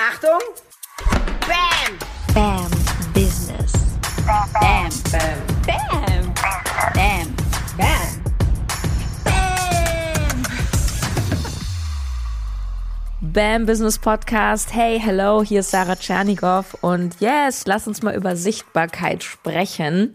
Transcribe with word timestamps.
Achtung! 0.00 0.38
Bam! 1.40 1.98
Bam 2.32 2.70
Business. 3.12 3.72
Bam! 4.24 4.48
Bam! 4.54 4.90
Bam. 5.66 6.34
Bam. 6.94 7.34
Bam! 7.76 8.04
Bam 13.20 13.66
Business 13.66 13.98
Podcast. 13.98 14.72
Hey, 14.72 15.00
hello, 15.00 15.42
hier 15.42 15.60
ist 15.60 15.72
Sarah 15.72 15.96
Tschernigow 15.96 16.74
und 16.80 17.20
yes, 17.20 17.66
lass 17.66 17.88
uns 17.88 18.00
mal 18.00 18.14
über 18.14 18.36
Sichtbarkeit 18.36 19.24
sprechen. 19.24 20.12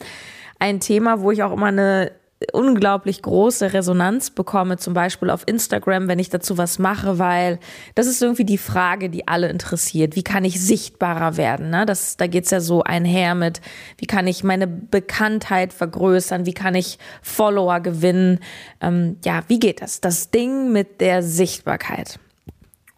Ein 0.60 0.80
Thema, 0.80 1.20
wo 1.20 1.32
ich 1.32 1.44
auch 1.44 1.52
immer 1.52 1.66
eine 1.66 2.14
unglaublich 2.52 3.22
große 3.22 3.74
Resonanz 3.74 4.32
bekomme, 4.32 4.78
zum 4.78 4.94
Beispiel 4.94 5.30
auf 5.30 5.44
Instagram, 5.46 6.08
wenn 6.08 6.20
ich 6.20 6.30
dazu 6.30 6.58
was 6.58 6.80
mache, 6.80 7.20
weil 7.20 7.60
das 7.96 8.08
ist 8.08 8.22
irgendwie 8.22 8.46
die 8.46 8.58
Frage, 8.58 9.10
die 9.10 9.28
alle 9.28 9.50
interessiert. 9.50 10.16
Wie 10.16 10.24
kann 10.24 10.44
ich 10.44 10.60
sichtbarer 10.60 11.38
werden? 11.38 11.70
Ne? 11.70 11.86
Das, 11.86 12.18
da 12.18 12.28
geht's 12.28 12.52
ja 12.52 12.60
so 12.60 12.84
einher 12.84 13.36
mit, 13.36 13.62
wie 13.98 14.06
kann 14.06 14.28
ich 14.28 14.44
meine 14.44 14.68
Bekanntheit 14.68 15.74
vergrößern? 15.74 16.46
Wie 16.46 16.54
kann 16.54 16.76
ich 16.76 16.98
Follower 17.22 17.80
gewinnen? 17.80 18.40
Ähm, 18.82 19.18
ja, 19.24 19.44
wie 19.48 19.60
geht 19.60 19.82
das? 19.82 20.02
Das 20.02 20.32
Ding 20.32 20.72
mit 20.72 21.02
der 21.02 21.24
Sichtbarkeit. 21.24 22.20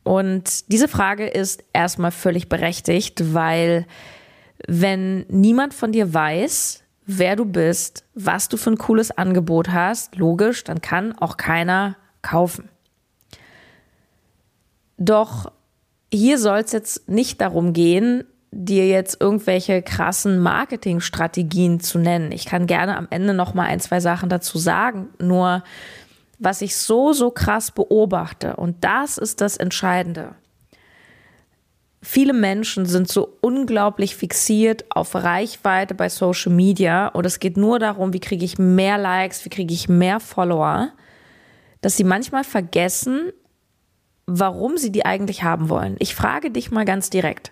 Und 0.03 0.71
diese 0.71 0.87
Frage 0.87 1.25
ist 1.25 1.63
erstmal 1.73 2.11
völlig 2.11 2.47
berechtigt, 2.47 3.33
weil 3.33 3.85
wenn 4.67 5.25
niemand 5.29 5.73
von 5.73 5.91
dir 5.91 6.13
weiß, 6.13 6.84
wer 7.05 7.35
du 7.35 7.45
bist, 7.45 8.05
was 8.13 8.49
du 8.49 8.57
für 8.57 8.71
ein 8.71 8.77
cooles 8.77 9.11
Angebot 9.11 9.69
hast, 9.69 10.15
logisch, 10.15 10.63
dann 10.63 10.81
kann 10.81 11.17
auch 11.17 11.37
keiner 11.37 11.95
kaufen. 12.21 12.69
Doch 14.97 15.51
hier 16.11 16.37
soll 16.37 16.59
es 16.59 16.71
jetzt 16.71 17.09
nicht 17.09 17.41
darum 17.41 17.73
gehen, 17.73 18.23
dir 18.51 18.87
jetzt 18.87 19.19
irgendwelche 19.19 19.81
krassen 19.81 20.39
Marketingstrategien 20.39 21.81
zu 21.81 21.99
nennen. 21.99 22.31
Ich 22.31 22.45
kann 22.45 22.67
gerne 22.67 22.95
am 22.95 23.07
Ende 23.09 23.33
noch 23.33 23.53
mal 23.53 23.65
ein, 23.65 23.81
zwei 23.81 23.99
Sachen 23.99 24.29
dazu 24.29 24.57
sagen, 24.57 25.09
nur 25.19 25.63
was 26.39 26.61
ich 26.61 26.77
so, 26.77 27.13
so 27.13 27.31
krass 27.31 27.71
beobachte, 27.71 28.55
und 28.55 28.83
das 28.83 29.17
ist 29.17 29.41
das 29.41 29.57
Entscheidende. 29.57 30.35
Viele 32.07 32.33
Menschen 32.33 32.85
sind 32.85 33.07
so 33.07 33.35
unglaublich 33.41 34.15
fixiert 34.15 34.85
auf 34.91 35.15
Reichweite 35.15 35.95
bei 35.95 36.07
Social 36.07 36.51
Media 36.51 37.07
und 37.07 37.25
es 37.25 37.39
geht 37.39 37.57
nur 37.57 37.79
darum, 37.79 38.13
wie 38.13 38.19
kriege 38.19 38.45
ich 38.45 38.59
mehr 38.59 38.99
Likes, 38.99 39.43
wie 39.43 39.49
kriege 39.49 39.73
ich 39.73 39.89
mehr 39.89 40.19
Follower, 40.19 40.91
dass 41.81 41.97
sie 41.97 42.03
manchmal 42.03 42.43
vergessen, 42.43 43.31
warum 44.27 44.77
sie 44.77 44.91
die 44.91 45.03
eigentlich 45.03 45.41
haben 45.41 45.67
wollen. 45.67 45.95
Ich 45.97 46.13
frage 46.13 46.51
dich 46.51 46.69
mal 46.69 46.85
ganz 46.85 47.09
direkt. 47.09 47.51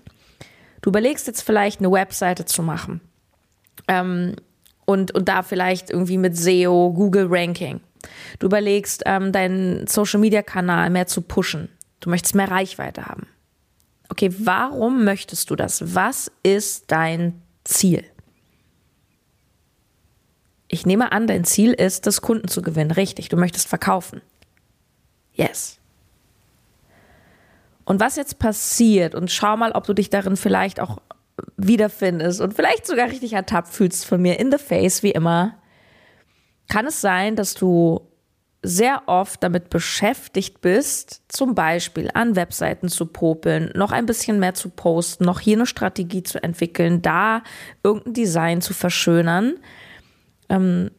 Du 0.81 0.91
überlegst 0.91 1.25
jetzt 1.25 1.41
vielleicht 1.41 1.79
eine 1.79 1.91
Webseite 1.91 2.45
zu 2.45 2.61
machen 2.61 3.01
ähm, 3.87 4.35
und, 4.85 5.15
und 5.15 5.29
da 5.29 5.41
vielleicht 5.41 5.89
irgendwie 5.89 6.19
mit 6.19 6.37
SEO, 6.37 6.93
Google 6.93 7.25
Ranking. 7.27 7.81
Du 8.37 8.45
überlegst, 8.45 9.01
ähm, 9.07 9.31
deinen 9.31 9.87
Social-Media-Kanal 9.87 10.91
mehr 10.91 11.07
zu 11.07 11.21
pushen. 11.21 11.69
Du 12.01 12.11
möchtest 12.11 12.35
mehr 12.35 12.51
Reichweite 12.51 13.07
haben. 13.07 13.25
Okay, 14.09 14.33
warum 14.39 15.03
möchtest 15.03 15.49
du 15.49 15.55
das? 15.55 15.95
Was 15.95 16.31
ist 16.43 16.91
dein 16.91 17.41
Ziel? 17.63 18.03
Ich 20.67 20.85
nehme 20.85 21.11
an, 21.11 21.27
dein 21.27 21.45
Ziel 21.45 21.73
ist, 21.73 22.07
das 22.07 22.21
Kunden 22.21 22.47
zu 22.47 22.61
gewinnen. 22.61 22.91
Richtig, 22.91 23.29
du 23.29 23.37
möchtest 23.37 23.67
verkaufen. 23.67 24.21
Yes. 25.33 25.79
Und 27.85 27.99
was 27.99 28.15
jetzt 28.15 28.39
passiert, 28.39 29.13
und 29.13 29.29
schau 29.31 29.57
mal, 29.57 29.71
ob 29.73 29.85
du 29.85 29.93
dich 29.93 30.09
darin 30.09 30.37
vielleicht 30.37 30.79
auch 30.79 30.99
wiederfindest 31.57 32.41
und 32.41 32.53
vielleicht 32.53 32.85
sogar 32.85 33.09
richtig 33.09 33.33
ertappt 33.33 33.69
fühlst 33.69 34.05
von 34.05 34.21
mir 34.21 34.39
in 34.39 34.51
the 34.51 34.57
face, 34.57 35.03
wie 35.03 35.11
immer 35.11 35.57
kann 36.69 36.87
es 36.87 37.01
sein, 37.01 37.35
dass 37.35 37.53
du 37.53 38.01
sehr 38.63 39.03
oft 39.07 39.43
damit 39.43 39.69
beschäftigt 39.69 40.61
bist, 40.61 41.21
zum 41.27 41.53
Beispiel 41.53 42.09
an 42.13 42.37
Webseiten 42.37 42.87
zu 42.87 43.05
popeln, 43.05 43.71
noch 43.75 43.91
ein 43.91 44.05
bisschen 44.05 44.39
mehr 44.39 44.53
zu 44.53 44.69
posten, 44.69 45.25
noch 45.25 45.41
hier 45.41 45.57
eine 45.57 45.65
Strategie 45.65 46.23
zu 46.23 46.41
entwickeln, 46.41 47.01
da 47.01 47.43
irgendein 47.83 48.13
Design 48.13 48.61
zu 48.61 48.73
verschönern, 48.73 49.55
ähm, 50.47 50.91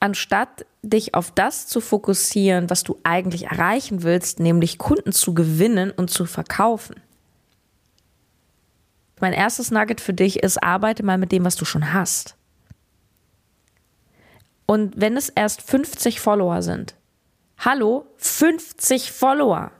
anstatt 0.00 0.64
dich 0.82 1.14
auf 1.14 1.30
das 1.30 1.66
zu 1.66 1.80
fokussieren, 1.80 2.70
was 2.70 2.82
du 2.82 2.98
eigentlich 3.04 3.44
erreichen 3.44 4.02
willst, 4.02 4.40
nämlich 4.40 4.78
Kunden 4.78 5.12
zu 5.12 5.34
gewinnen 5.34 5.90
und 5.90 6.10
zu 6.10 6.24
verkaufen. 6.24 6.96
Mein 9.20 9.34
erstes 9.34 9.70
Nugget 9.70 10.00
für 10.00 10.14
dich 10.14 10.42
ist, 10.42 10.60
arbeite 10.60 11.04
mal 11.04 11.18
mit 11.18 11.30
dem, 11.30 11.44
was 11.44 11.54
du 11.54 11.64
schon 11.64 11.92
hast. 11.92 12.36
Und 14.72 14.98
wenn 14.98 15.18
es 15.18 15.28
erst 15.28 15.60
50 15.60 16.18
Follower 16.18 16.62
sind, 16.62 16.94
hallo, 17.58 18.06
50 18.16 19.12
Follower. 19.12 19.70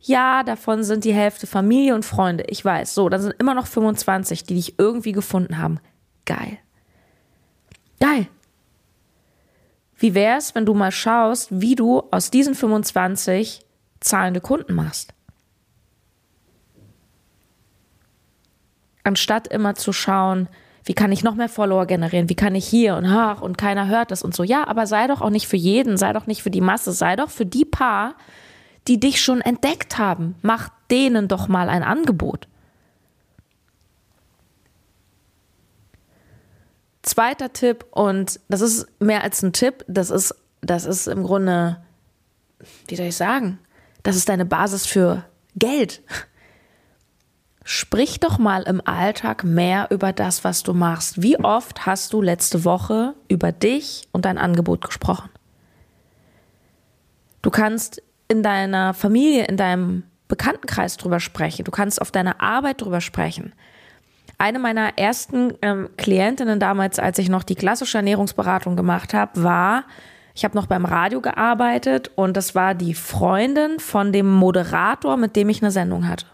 Ja, 0.00 0.42
davon 0.42 0.82
sind 0.82 1.04
die 1.04 1.14
Hälfte 1.14 1.46
Familie 1.46 1.94
und 1.94 2.04
Freunde. 2.04 2.42
Ich 2.48 2.64
weiß. 2.64 2.92
So, 2.92 3.08
dann 3.08 3.22
sind 3.22 3.36
immer 3.38 3.54
noch 3.54 3.68
25, 3.68 4.42
die 4.42 4.56
dich 4.56 4.80
irgendwie 4.80 5.12
gefunden 5.12 5.58
haben. 5.58 5.78
Geil. 6.24 6.58
Geil. 8.00 8.26
Wie 9.96 10.12
wär's, 10.16 10.56
wenn 10.56 10.66
du 10.66 10.74
mal 10.74 10.90
schaust, 10.90 11.46
wie 11.52 11.76
du 11.76 12.02
aus 12.10 12.32
diesen 12.32 12.56
25 12.56 13.64
zahlende 14.00 14.40
Kunden 14.40 14.74
machst? 14.74 15.14
Anstatt 19.04 19.46
immer 19.46 19.76
zu 19.76 19.92
schauen, 19.92 20.48
wie 20.84 20.94
kann 20.94 21.12
ich 21.12 21.22
noch 21.22 21.34
mehr 21.34 21.48
Follower 21.48 21.86
generieren? 21.86 22.28
Wie 22.28 22.34
kann 22.34 22.54
ich 22.54 22.66
hier 22.66 22.96
und 22.96 23.06
ach 23.06 23.40
und 23.40 23.56
keiner 23.56 23.86
hört 23.86 24.10
das 24.10 24.22
und 24.22 24.34
so. 24.34 24.42
Ja, 24.42 24.66
aber 24.66 24.86
sei 24.86 25.06
doch 25.06 25.20
auch 25.20 25.30
nicht 25.30 25.46
für 25.46 25.56
jeden, 25.56 25.96
sei 25.96 26.12
doch 26.12 26.26
nicht 26.26 26.42
für 26.42 26.50
die 26.50 26.60
Masse, 26.60 26.92
sei 26.92 27.16
doch 27.16 27.30
für 27.30 27.46
die 27.46 27.64
paar, 27.64 28.14
die 28.88 28.98
dich 28.98 29.20
schon 29.20 29.40
entdeckt 29.40 29.98
haben. 29.98 30.34
Mach 30.42 30.70
denen 30.90 31.28
doch 31.28 31.48
mal 31.48 31.68
ein 31.68 31.84
Angebot. 31.84 32.48
Zweiter 37.02 37.52
Tipp, 37.52 37.84
und 37.90 38.40
das 38.48 38.60
ist 38.60 38.86
mehr 39.00 39.24
als 39.24 39.42
ein 39.42 39.52
Tipp, 39.52 39.84
das 39.88 40.10
ist, 40.10 40.34
das 40.60 40.84
ist 40.84 41.08
im 41.08 41.24
Grunde, 41.24 41.82
wie 42.86 42.94
soll 42.94 43.06
ich 43.06 43.16
sagen, 43.16 43.58
das 44.04 44.14
ist 44.14 44.28
deine 44.28 44.44
Basis 44.44 44.86
für 44.86 45.24
Geld. 45.56 46.02
Sprich 47.64 48.18
doch 48.18 48.38
mal 48.38 48.62
im 48.62 48.80
Alltag 48.84 49.44
mehr 49.44 49.88
über 49.90 50.12
das, 50.12 50.42
was 50.42 50.62
du 50.62 50.72
machst. 50.72 51.22
Wie 51.22 51.38
oft 51.38 51.86
hast 51.86 52.12
du 52.12 52.20
letzte 52.20 52.64
Woche 52.64 53.14
über 53.28 53.52
dich 53.52 54.08
und 54.10 54.24
dein 54.24 54.38
Angebot 54.38 54.84
gesprochen? 54.84 55.30
Du 57.40 57.50
kannst 57.50 58.02
in 58.28 58.42
deiner 58.42 58.94
Familie, 58.94 59.44
in 59.44 59.56
deinem 59.56 60.04
Bekanntenkreis 60.26 60.96
drüber 60.96 61.20
sprechen. 61.20 61.64
Du 61.64 61.70
kannst 61.70 62.00
auf 62.00 62.10
deiner 62.10 62.40
Arbeit 62.40 62.80
drüber 62.80 63.00
sprechen. 63.00 63.52
Eine 64.38 64.58
meiner 64.58 64.98
ersten 64.98 65.54
ähm, 65.62 65.90
Klientinnen 65.96 66.58
damals, 66.58 66.98
als 66.98 67.18
ich 67.18 67.28
noch 67.28 67.44
die 67.44 67.54
klassische 67.54 67.98
Ernährungsberatung 67.98 68.74
gemacht 68.74 69.14
habe, 69.14 69.44
war, 69.44 69.84
ich 70.34 70.44
habe 70.44 70.56
noch 70.56 70.66
beim 70.66 70.84
Radio 70.84 71.20
gearbeitet 71.20 72.10
und 72.16 72.36
das 72.36 72.54
war 72.54 72.74
die 72.74 72.94
Freundin 72.94 73.78
von 73.78 74.12
dem 74.12 74.32
Moderator, 74.32 75.16
mit 75.16 75.36
dem 75.36 75.48
ich 75.48 75.62
eine 75.62 75.70
Sendung 75.70 76.08
hatte 76.08 76.26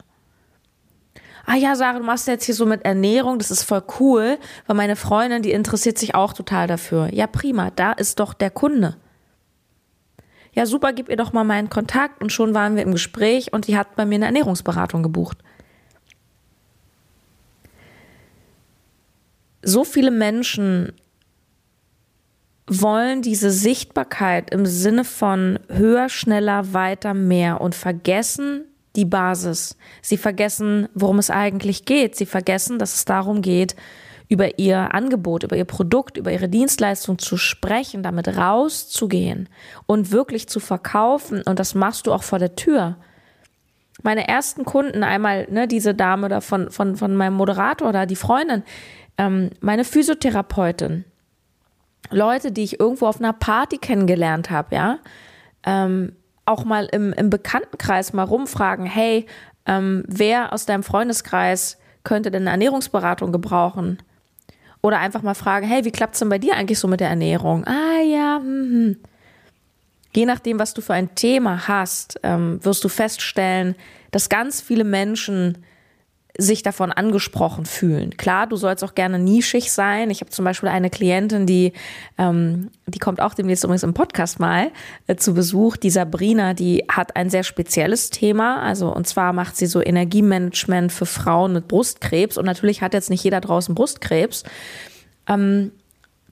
ah 1.49 1.57
ja, 1.57 1.75
Sarah, 1.77 1.99
du 1.99 2.05
machst 2.05 2.29
jetzt 2.29 2.45
hier 2.45 2.55
so 2.55 2.67
mit 2.67 2.85
Ernährung, 2.85 3.39
das 3.39 3.51
ist 3.51 3.63
voll 3.63 3.83
cool, 3.99 4.39
weil 4.67 4.77
meine 4.77 4.97
Freundin, 4.97 5.43
die 5.43 5.53
interessiert 5.53 5.97
sich 5.97 6.15
auch 6.15 6.35
total 6.35 6.67
dafür. 6.67 7.09
Ja, 7.13 7.27
prima, 7.27 7.71
da 7.71 7.93
ist 7.93 8.21
doch 8.21 8.35
der 8.35 8.51
Kunde. 8.51 8.97
Ja, 10.53 10.67
super, 10.67 10.93
gib 10.93 11.09
ihr 11.09 11.17
doch 11.17 11.33
mal 11.33 11.45
meinen 11.45 11.71
Kontakt 11.71 12.23
und 12.23 12.33
schon 12.33 12.53
waren 12.53 12.77
wir 12.77 12.83
im 12.83 12.93
Gespräch 12.93 13.53
und 13.53 13.67
die 13.67 13.79
hat 13.79 13.97
bei 13.97 14.05
mir 14.05 14.17
eine 14.17 14.27
Ernährungsberatung 14.27 15.03
gebucht. 15.03 15.39
So 19.63 19.85
viele 19.85 20.11
Menschen 20.11 20.93
wollen 22.67 23.23
diese 23.23 23.51
Sichtbarkeit 23.51 24.51
im 24.51 24.67
Sinne 24.67 25.05
von 25.05 25.59
höher, 25.69 26.11
schneller, 26.11 26.75
weiter, 26.75 27.15
mehr 27.15 27.63
und 27.63 27.75
vergessen 27.75 28.67
die 28.99 29.05
Basis. 29.05 29.77
Sie 30.03 30.17
vergessen, 30.17 30.89
worum 30.93 31.19
es 31.19 31.31
eigentlich 31.31 31.85
geht. 31.85 32.17
Sie 32.17 32.27
vergessen, 32.27 32.79
dass 32.79 32.95
es 32.95 33.05
darum 33.05 33.41
geht, 33.41 33.77
über 34.29 34.59
ihr 34.59 34.93
Angebot, 34.95 35.45
über 35.45 35.57
ihr 35.57 35.65
Produkt, 35.65 36.19
über 36.19 36.33
ihre 36.33 36.49
Dienstleistung 36.49 37.19
zu 37.19 37.37
sprechen, 37.37 38.03
damit 38.03 38.37
rauszugehen 38.37 39.49
und 39.87 40.11
wirklich 40.11 40.49
zu 40.49 40.61
verkaufen. 40.61 41.43
Und 41.43 41.59
das 41.59 41.75
machst 41.75 42.07
du 42.07 42.13
auch 42.13 42.25
vor 42.25 42.39
der 42.39 42.57
Tür. 42.57 42.97
Meine 44.03 44.29
ersten 44.29 44.65
Kunden, 44.65 45.03
einmal 45.03 45.47
ne, 45.51 45.67
diese 45.67 45.95
Dame 45.95 46.29
da 46.29 46.41
von, 46.41 46.71
von, 46.71 46.97
von 46.97 47.17
meinem 47.17 47.35
Moderator 47.35 47.93
da, 47.93 48.05
die 48.05 48.17
Freundin, 48.17 48.65
ähm, 49.17 49.51
meine 49.61 49.85
Physiotherapeutin, 49.85 51.05
Leute, 52.11 52.53
die 52.53 52.65
ich 52.65 52.81
irgendwo 52.81 53.07
auf 53.07 53.19
einer 53.19 53.33
Party 53.33 53.79
kennengelernt 53.79 54.51
habe, 54.51 54.75
ja, 54.75 54.99
ähm, 55.65 56.13
auch 56.49 56.65
mal 56.65 56.87
im, 56.87 57.13
im 57.13 57.31
Bekanntenkreis 57.31 58.13
mal 58.13 58.25
rumfragen, 58.25 58.87
hey, 58.87 59.27
Ähm, 59.71 60.03
wer 60.09 60.55
aus 60.55 60.65
deinem 60.65 60.83
Freundeskreis 60.83 61.77
könnte 62.03 62.31
denn 62.31 62.45
eine 62.45 62.53
Ernährungsberatung 62.53 63.33
gebrauchen? 63.33 63.99
Oder 64.81 64.99
einfach 64.99 65.21
mal 65.23 65.35
fragen, 65.35 65.67
hey, 65.69 65.85
wie 65.85 65.93
klappt 65.93 66.15
es 66.15 66.21
denn 66.21 66.31
bei 66.31 66.39
dir 66.39 66.57
eigentlich 66.57 66.79
so 66.79 66.89
mit 66.89 67.01
der 67.01 67.11
Ernährung? 67.11 67.67
Ah 67.67 68.01
ja, 68.01 68.39
hm. 68.39 68.97
Je 70.17 70.25
nachdem, 70.25 70.59
was 70.59 70.73
du 70.73 70.81
für 70.81 70.95
ein 70.95 71.15
Thema 71.15 71.69
hast, 71.69 72.19
ähm, 72.23 72.65
wirst 72.65 72.83
du 72.83 72.89
feststellen, 72.89 73.75
dass 74.11 74.31
ganz 74.31 74.63
viele 74.63 74.85
Menschen 74.85 75.59
sich 76.41 76.63
davon 76.63 76.93
angesprochen 76.93 77.67
fühlen. 77.67 78.17
Klar, 78.17 78.47
du 78.47 78.55
sollst 78.55 78.85
auch 78.85 78.95
gerne 78.95 79.19
nischig 79.19 79.73
sein. 79.73 80.09
Ich 80.09 80.21
habe 80.21 80.31
zum 80.31 80.45
Beispiel 80.45 80.69
eine 80.69 80.89
Klientin, 80.89 81.47
die, 81.47 81.73
ähm, 82.17 82.71
die 82.87 83.01
kommt 83.01 83.21
auch 83.21 83.35
demnächst 83.35 83.65
übrigens 83.65 83.83
im 83.83 83.93
Podcast 83.93 84.39
mal 84.39 84.71
äh, 85.09 85.17
zu 85.17 85.35
Besuch. 85.35 85.77
Die 85.77 85.91
Sabrina, 85.91 86.55
die 86.55 86.85
hat 86.89 87.17
ein 87.17 87.29
sehr 87.29 87.43
spezielles 87.43 88.11
Thema. 88.11 88.63
Also 88.63 88.95
und 88.95 89.09
zwar 89.09 89.33
macht 89.33 89.57
sie 89.57 89.67
so 89.67 89.83
Energiemanagement 89.83 90.93
für 90.93 91.07
Frauen 91.07 91.55
mit 91.55 91.67
Brustkrebs. 91.67 92.39
Und 92.39 92.47
natürlich 92.47 92.83
hat 92.83 92.95
jetzt 92.95 93.11
nicht 93.11 93.25
jeder 93.25 93.41
draußen 93.41 93.75
Brustkrebs. 93.75 94.45
Ähm, 95.27 95.73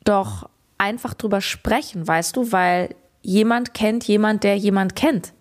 doch 0.04 0.48
einfach 0.78 1.14
drüber 1.14 1.40
sprechen, 1.40 2.06
weißt 2.06 2.36
du, 2.36 2.52
weil 2.52 2.90
jemand 3.22 3.74
kennt 3.74 4.04
jemand, 4.04 4.44
der 4.44 4.56
jemand 4.56 4.94
kennt. 4.94 5.32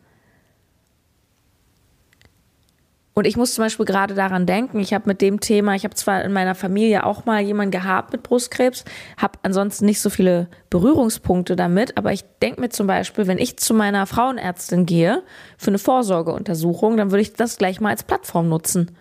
Und 3.17 3.25
ich 3.25 3.37
muss 3.37 3.53
zum 3.53 3.63
Beispiel 3.63 3.85
gerade 3.85 4.13
daran 4.13 4.45
denken, 4.45 4.77
ich 4.81 4.93
habe 4.93 5.07
mit 5.07 5.21
dem 5.21 5.39
Thema, 5.39 5.73
ich 5.73 5.85
habe 5.85 5.95
zwar 5.95 6.21
in 6.25 6.33
meiner 6.33 6.53
Familie 6.53 7.05
auch 7.05 7.23
mal 7.23 7.39
jemanden 7.39 7.71
gehabt 7.71 8.11
mit 8.11 8.23
Brustkrebs, 8.23 8.83
habe 9.15 9.39
ansonsten 9.41 9.85
nicht 9.85 10.01
so 10.01 10.09
viele 10.09 10.49
Berührungspunkte 10.69 11.55
damit, 11.55 11.97
aber 11.97 12.11
ich 12.11 12.25
denke 12.41 12.59
mir 12.59 12.69
zum 12.69 12.87
Beispiel, 12.87 13.25
wenn 13.25 13.37
ich 13.37 13.57
zu 13.57 13.73
meiner 13.73 14.05
Frauenärztin 14.05 14.85
gehe 14.85 15.23
für 15.57 15.69
eine 15.69 15.79
Vorsorgeuntersuchung, 15.79 16.97
dann 16.97 17.11
würde 17.11 17.21
ich 17.21 17.31
das 17.31 17.55
gleich 17.55 17.79
mal 17.79 17.91
als 17.91 18.03
Plattform 18.03 18.49
nutzen. 18.49 18.91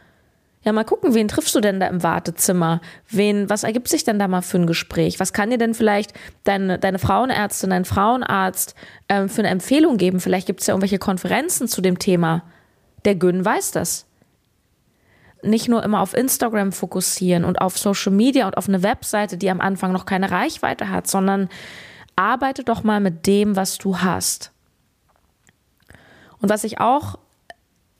Ja, 0.62 0.72
mal 0.72 0.84
gucken, 0.84 1.12
wen 1.12 1.26
triffst 1.26 1.54
du 1.56 1.60
denn 1.60 1.80
da 1.80 1.88
im 1.88 2.04
Wartezimmer? 2.04 2.80
Wen, 3.10 3.50
was 3.50 3.64
ergibt 3.64 3.88
sich 3.88 4.04
denn 4.04 4.20
da 4.20 4.28
mal 4.28 4.42
für 4.42 4.58
ein 4.58 4.68
Gespräch? 4.68 5.18
Was 5.18 5.32
kann 5.32 5.50
dir 5.50 5.58
denn 5.58 5.74
vielleicht 5.74 6.12
deine, 6.44 6.78
deine 6.78 7.00
Frauenärztin, 7.00 7.70
dein 7.70 7.84
Frauenarzt 7.84 8.76
ähm, 9.08 9.28
für 9.28 9.40
eine 9.40 9.50
Empfehlung 9.50 9.96
geben? 9.96 10.20
Vielleicht 10.20 10.46
gibt 10.46 10.60
es 10.60 10.68
ja 10.68 10.72
irgendwelche 10.72 11.00
Konferenzen 11.00 11.66
zu 11.66 11.82
dem 11.82 11.98
Thema. 11.98 12.44
Der 13.04 13.14
Gün 13.14 13.44
weiß 13.44 13.72
das. 13.72 14.06
Nicht 15.42 15.68
nur 15.68 15.82
immer 15.82 16.00
auf 16.00 16.14
Instagram 16.14 16.72
fokussieren 16.72 17.44
und 17.44 17.60
auf 17.60 17.76
Social 17.76 18.12
Media 18.12 18.46
und 18.46 18.56
auf 18.56 18.68
eine 18.68 18.82
Webseite, 18.82 19.36
die 19.36 19.50
am 19.50 19.60
Anfang 19.60 19.92
noch 19.92 20.06
keine 20.06 20.30
Reichweite 20.30 20.88
hat, 20.88 21.06
sondern 21.06 21.48
arbeite 22.16 22.64
doch 22.64 22.82
mal 22.82 23.00
mit 23.00 23.26
dem, 23.26 23.56
was 23.56 23.76
du 23.78 23.98
hast. 23.98 24.52
Und 26.40 26.48
was 26.48 26.64
ich 26.64 26.80
auch 26.80 27.18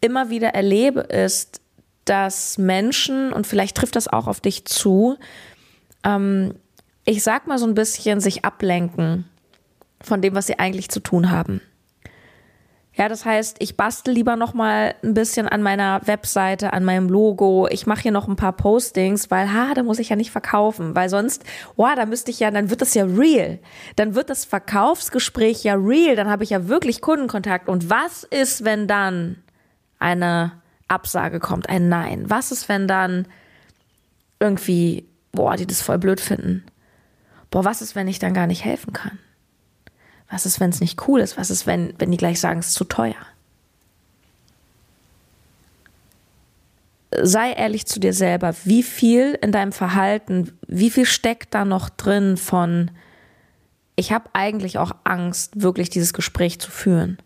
immer 0.01 0.31
wieder 0.31 0.49
erlebe, 0.49 1.01
ist, 1.01 1.61
dass 2.05 2.59
Menschen, 2.59 3.33
und 3.33 3.47
vielleicht 3.47 3.77
trifft 3.77 3.97
das 3.97 4.09
auch 4.09 4.27
auf 4.27 4.41
dich 4.41 4.65
zu, 4.67 5.17
ähm, 6.03 6.55
ich 7.05 7.23
sag 7.23 7.47
mal 7.47 7.59
so 7.59 7.67
ein 7.67 7.75
bisschen, 7.75 8.21
sich 8.21 8.45
ablenken 8.45 9.29
von 10.00 10.21
dem, 10.21 10.35
was 10.35 10.47
sie 10.47 10.59
eigentlich 10.59 10.91
zu 10.91 11.00
tun 11.00 11.31
haben. 11.31 11.61
Ja, 12.96 13.08
das 13.08 13.25
heißt, 13.25 13.56
ich 13.58 13.76
bastel 13.76 14.14
lieber 14.14 14.37
noch 14.37 14.55
mal 14.55 14.94
ein 15.02 15.14
bisschen 15.14 15.49
an 15.49 15.62
meiner 15.62 16.00
Webseite, 16.05 16.73
an 16.73 16.85
meinem 16.85 17.08
Logo. 17.08 17.67
Ich 17.69 17.87
mache 17.87 18.02
hier 18.02 18.12
noch 18.12 18.29
ein 18.29 18.37
paar 18.37 18.52
Postings, 18.52 19.32
weil 19.32 19.52
ha, 19.52 19.75
da 19.75 19.82
muss 19.82 19.99
ich 19.99 20.11
ja 20.11 20.17
nicht 20.17 20.31
verkaufen, 20.31 20.94
weil 20.94 21.08
sonst, 21.08 21.43
wow, 21.75 21.93
da 21.96 22.06
müsste 22.06 22.31
ich 22.31 22.38
ja, 22.38 22.52
dann 22.52 22.70
wird 22.70 22.82
das 22.82 22.94
ja 22.94 23.05
real. 23.05 23.58
Dann 23.96 24.14
wird 24.14 24.31
das 24.31 24.44
Verkaufsgespräch 24.44 25.64
ja 25.64 25.75
real, 25.75 26.14
dann 26.14 26.31
habe 26.31 26.44
ich 26.44 26.50
ja 26.50 26.69
wirklich 26.69 27.00
Kundenkontakt 27.00 27.69
und 27.69 27.91
was 27.91 28.23
ist, 28.23 28.64
wenn 28.64 28.87
dann 28.87 29.43
eine 29.99 30.52
Absage 30.87 31.40
kommt, 31.40 31.69
ein 31.69 31.88
Nein? 31.88 32.31
Was 32.31 32.52
ist, 32.52 32.69
wenn 32.69 32.87
dann 32.87 33.26
irgendwie, 34.38 35.08
boah, 35.32 35.56
die 35.56 35.67
das 35.67 35.82
voll 35.82 35.99
blöd 35.99 36.20
finden? 36.20 36.64
Boah, 37.50 37.64
was 37.64 37.82
ist, 37.82 37.97
wenn 37.97 38.06
ich 38.06 38.20
dann 38.20 38.35
gar 38.35 38.47
nicht 38.47 38.64
helfen 38.64 38.93
kann? 38.93 39.19
Was 40.35 40.47
ist, 40.47 40.59
wenn 40.59 40.71
es 40.71 40.81
nicht 40.81 41.07
cool 41.07 41.21
ist? 41.21 41.39
Was 41.39 41.53
ist, 41.53 41.65
wenn, 41.65 41.95
wenn 41.99 42.11
die 42.11 42.17
gleich 42.17 42.41
sagen, 42.41 42.59
es 42.59 42.71
ist 42.71 42.75
zu 42.75 42.83
teuer? 42.83 43.15
Sei 47.23 47.53
ehrlich 47.53 47.87
zu 47.87 48.01
dir 48.01 48.13
selber, 48.13 48.53
wie 48.65 48.83
viel 48.83 49.39
in 49.41 49.53
deinem 49.53 49.71
Verhalten, 49.71 50.59
wie 50.67 50.91
viel 50.91 51.07
steckt 51.07 51.55
da 51.55 51.65
noch 51.65 51.89
drin 51.89 52.37
von, 52.37 52.91
ich 53.95 54.11
habe 54.11 54.29
eigentlich 54.33 54.77
auch 54.79 54.91
Angst, 55.05 55.63
wirklich 55.63 55.89
dieses 55.89 56.13
Gespräch 56.13 56.59
zu 56.59 56.73
führen. 56.73 57.19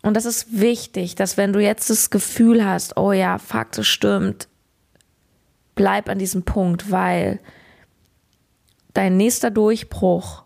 Und 0.00 0.14
das 0.14 0.24
ist 0.24 0.58
wichtig, 0.58 1.14
dass 1.14 1.36
wenn 1.36 1.52
du 1.52 1.60
jetzt 1.60 1.90
das 1.90 2.08
Gefühl 2.08 2.64
hast, 2.64 2.96
oh 2.96 3.12
ja, 3.12 3.36
Fakt, 3.36 3.76
es 3.76 3.86
stimmt, 3.86 4.48
bleib 5.74 6.08
an 6.08 6.18
diesem 6.18 6.42
Punkt, 6.42 6.90
weil 6.90 7.38
dein 8.94 9.18
nächster 9.18 9.50
Durchbruch 9.50 10.45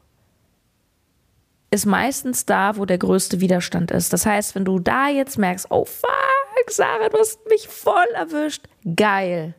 ist 1.70 1.87
meistens 1.87 2.46
da, 2.46 2.76
wo 2.76 2.84
der 2.84 2.99
größte 2.99 3.40
Widerstand 3.40 3.90
ist. 3.90 4.12
Das 4.12 4.26
heißt, 4.26 4.55
wenn 4.55 4.64
du 4.64 4.78
da 4.78 5.08
jetzt 5.08 5.38
merkst, 5.38 5.67
oh 5.70 5.84
fuck, 5.84 6.70
Sarah, 6.70 7.08
du 7.08 7.19
hast 7.19 7.38
mich 7.49 7.69
voll 7.69 8.08
erwischt, 8.14 8.67
geil. 8.96 9.55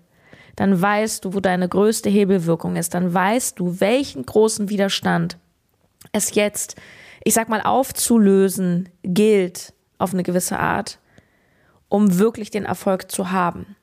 Dann 0.56 0.80
weißt 0.80 1.24
du, 1.24 1.34
wo 1.34 1.40
deine 1.40 1.70
größte 1.70 2.10
Hebelwirkung 2.10 2.76
ist. 2.76 2.94
Dann 2.94 3.14
weißt 3.14 3.58
du, 3.60 3.80
welchen 3.80 4.26
großen 4.26 4.70
Widerstand 4.70 5.38
es 6.12 6.36
jetzt, 6.36 6.76
ich 7.24 7.34
sag 7.34 7.48
mal, 7.48 7.62
aufzulösen 7.62 8.90
gilt 9.04 9.74
auf 9.98 10.14
eine 10.14 10.24
gewisse 10.24 10.60
Art, 10.60 11.00
um 11.88 12.20
wirklich 12.20 12.52
den 12.52 12.66
Erfolg 12.66 13.10
zu 13.12 13.32
haben. 13.32 13.76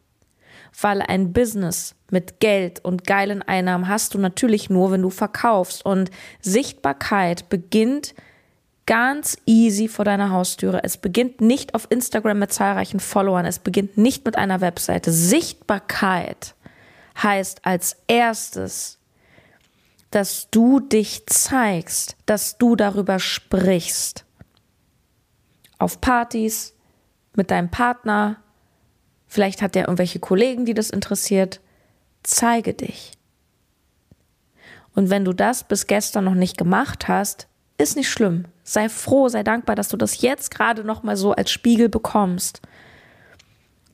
Weil 0.80 1.02
ein 1.02 1.32
Business 1.32 1.94
mit 2.10 2.40
Geld 2.40 2.84
und 2.84 3.04
geilen 3.04 3.42
Einnahmen 3.42 3.88
hast 3.88 4.14
du 4.14 4.19
natürlich 4.19 4.70
nur, 4.70 4.90
wenn 4.90 5.02
du 5.02 5.10
verkaufst. 5.10 5.84
Und 5.84 6.10
Sichtbarkeit 6.40 7.48
beginnt 7.48 8.14
ganz 8.86 9.36
easy 9.44 9.88
vor 9.88 10.04
deiner 10.04 10.30
Haustüre. 10.30 10.82
Es 10.82 10.96
beginnt 10.96 11.40
nicht 11.40 11.75
auf 11.75 11.86
Instagram 11.90 12.38
mit 12.38 12.52
zahlreichen 12.52 13.00
Followern. 13.00 13.44
Es 13.44 13.58
beginnt 13.58 13.98
nicht 13.98 14.25
mit 14.25 14.36
einer 14.36 14.60
Webseite. 14.60 15.12
Sichtbarkeit 15.12 16.54
heißt 17.22 17.64
als 17.66 17.96
erstes, 18.06 18.98
dass 20.10 20.48
du 20.50 20.80
dich 20.80 21.26
zeigst, 21.26 22.16
dass 22.25 22.56
du 22.56 22.76
darüber 22.76 23.19
sprichst. 23.19 24.25
Auf 25.78 26.00
Partys, 26.00 26.75
mit 27.36 27.50
deinem 27.50 27.70
Partner, 27.70 28.42
vielleicht 29.28 29.62
hat 29.62 29.75
der 29.75 29.84
irgendwelche 29.84 30.19
Kollegen, 30.19 30.64
die 30.64 30.75
das 30.75 30.90
interessiert 30.90 31.61
zeige 32.23 32.75
dich. 32.75 33.12
Und 34.94 35.11
wenn 35.11 35.25
du 35.25 35.32
das 35.32 35.64
bis 35.64 35.87
gestern 35.87 36.25
noch 36.25 36.35
nicht 36.35 36.58
gemacht 36.58 37.08
hast, 37.08 37.47
ist 37.78 37.97
nicht 37.97 38.11
schlimm. 38.11 38.47
Sei 38.64 38.88
froh, 38.88 39.28
sei 39.28 39.42
dankbar, 39.42 39.76
dass 39.76 39.88
du 39.88 39.97
das 39.97 40.20
jetzt 40.20 40.50
gerade 40.50 40.85
noch 40.85 41.02
mal 41.02 41.16
so 41.16 41.32
als 41.32 41.50
Spiegel 41.50 41.88
bekommst. 41.88 42.61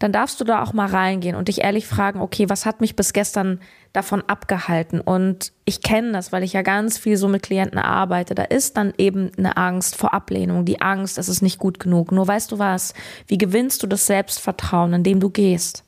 Dann 0.04 0.12
darfst 0.12 0.38
du 0.38 0.44
da 0.44 0.62
auch 0.62 0.74
mal 0.74 0.84
reingehen 0.84 1.34
und 1.34 1.48
dich 1.48 1.62
ehrlich 1.62 1.86
fragen, 1.86 2.20
okay, 2.20 2.50
was 2.50 2.66
hat 2.66 2.82
mich 2.82 2.94
bis 2.94 3.14
gestern 3.14 3.58
davon 3.94 4.20
abgehalten? 4.20 5.00
Und 5.00 5.54
ich 5.64 5.80
kenne 5.80 6.12
das, 6.12 6.30
weil 6.30 6.42
ich 6.42 6.52
ja 6.52 6.60
ganz 6.60 6.98
viel 6.98 7.16
so 7.16 7.26
mit 7.26 7.42
Klienten 7.42 7.78
arbeite. 7.78 8.34
Da 8.34 8.42
ist 8.42 8.76
dann 8.76 8.92
eben 8.98 9.32
eine 9.38 9.56
Angst 9.56 9.96
vor 9.96 10.12
Ablehnung, 10.12 10.66
die 10.66 10.82
Angst, 10.82 11.16
es 11.16 11.30
ist 11.30 11.40
nicht 11.40 11.58
gut 11.58 11.80
genug. 11.80 12.12
Nur 12.12 12.28
weißt 12.28 12.52
du 12.52 12.58
was? 12.58 12.92
Wie 13.28 13.38
gewinnst 13.38 13.82
du 13.82 13.86
das 13.86 14.06
Selbstvertrauen, 14.06 14.92
indem 14.92 15.20
du 15.20 15.30
gehst? 15.30 15.84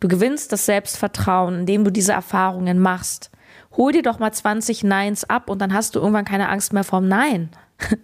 Du 0.00 0.08
gewinnst 0.08 0.50
das 0.50 0.66
Selbstvertrauen, 0.66 1.60
indem 1.60 1.84
du 1.84 1.92
diese 1.92 2.12
Erfahrungen 2.12 2.80
machst. 2.80 3.30
Hol 3.76 3.92
dir 3.92 4.02
doch 4.02 4.18
mal 4.18 4.32
20 4.32 4.82
Neins 4.82 5.22
ab 5.22 5.48
und 5.48 5.62
dann 5.62 5.72
hast 5.72 5.94
du 5.94 6.00
irgendwann 6.00 6.24
keine 6.24 6.48
Angst 6.48 6.72
mehr 6.72 6.82
vorm 6.82 7.06
Nein. 7.06 7.50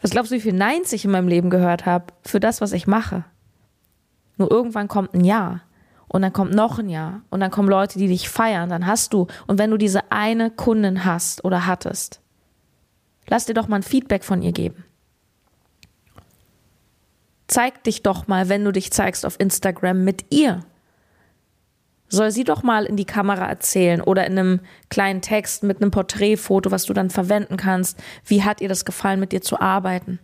Was 0.00 0.12
glaubst 0.12 0.32
du, 0.32 0.36
wie 0.36 0.40
viele 0.40 0.56
Neins 0.56 0.90
ich 0.94 1.04
in 1.04 1.10
meinem 1.10 1.28
Leben 1.28 1.50
gehört 1.50 1.84
habe 1.84 2.06
für 2.24 2.40
das, 2.40 2.62
was 2.62 2.72
ich 2.72 2.86
mache? 2.86 3.24
Nur 4.42 4.50
irgendwann 4.50 4.88
kommt 4.88 5.14
ein 5.14 5.24
Ja 5.24 5.60
und 6.08 6.22
dann 6.22 6.32
kommt 6.32 6.52
noch 6.52 6.78
ein 6.78 6.88
Ja 6.88 7.22
und 7.30 7.40
dann 7.40 7.50
kommen 7.50 7.68
Leute, 7.68 7.98
die 7.98 8.08
dich 8.08 8.28
feiern, 8.28 8.68
dann 8.68 8.86
hast 8.86 9.14
du 9.14 9.28
und 9.46 9.58
wenn 9.58 9.70
du 9.70 9.76
diese 9.76 10.10
eine 10.12 10.50
Kundin 10.50 11.04
hast 11.04 11.44
oder 11.44 11.66
hattest, 11.66 12.20
lass 13.28 13.46
dir 13.46 13.54
doch 13.54 13.68
mal 13.68 13.76
ein 13.76 13.82
Feedback 13.82 14.24
von 14.24 14.42
ihr 14.42 14.52
geben 14.52 14.84
zeig 17.52 17.84
dich 17.84 18.02
doch 18.02 18.26
mal, 18.26 18.48
wenn 18.48 18.64
du 18.64 18.72
dich 18.72 18.90
zeigst 18.90 19.26
auf 19.26 19.38
Instagram 19.38 20.04
mit 20.04 20.26
ihr. 20.30 20.64
Soll 22.08 22.30
sie 22.30 22.44
doch 22.44 22.62
mal 22.62 22.84
in 22.84 22.96
die 22.96 23.06
Kamera 23.06 23.46
erzählen 23.46 24.00
oder 24.00 24.26
in 24.26 24.38
einem 24.38 24.60
kleinen 24.90 25.22
Text 25.22 25.62
mit 25.62 25.80
einem 25.80 25.90
Porträtfoto, 25.90 26.70
was 26.70 26.84
du 26.84 26.92
dann 26.92 27.10
verwenden 27.10 27.56
kannst. 27.56 27.98
Wie 28.26 28.42
hat 28.42 28.60
ihr 28.60 28.68
das 28.68 28.84
gefallen, 28.84 29.20
mit 29.20 29.32
dir 29.32 29.40
zu 29.40 29.60
arbeiten? 29.60 30.18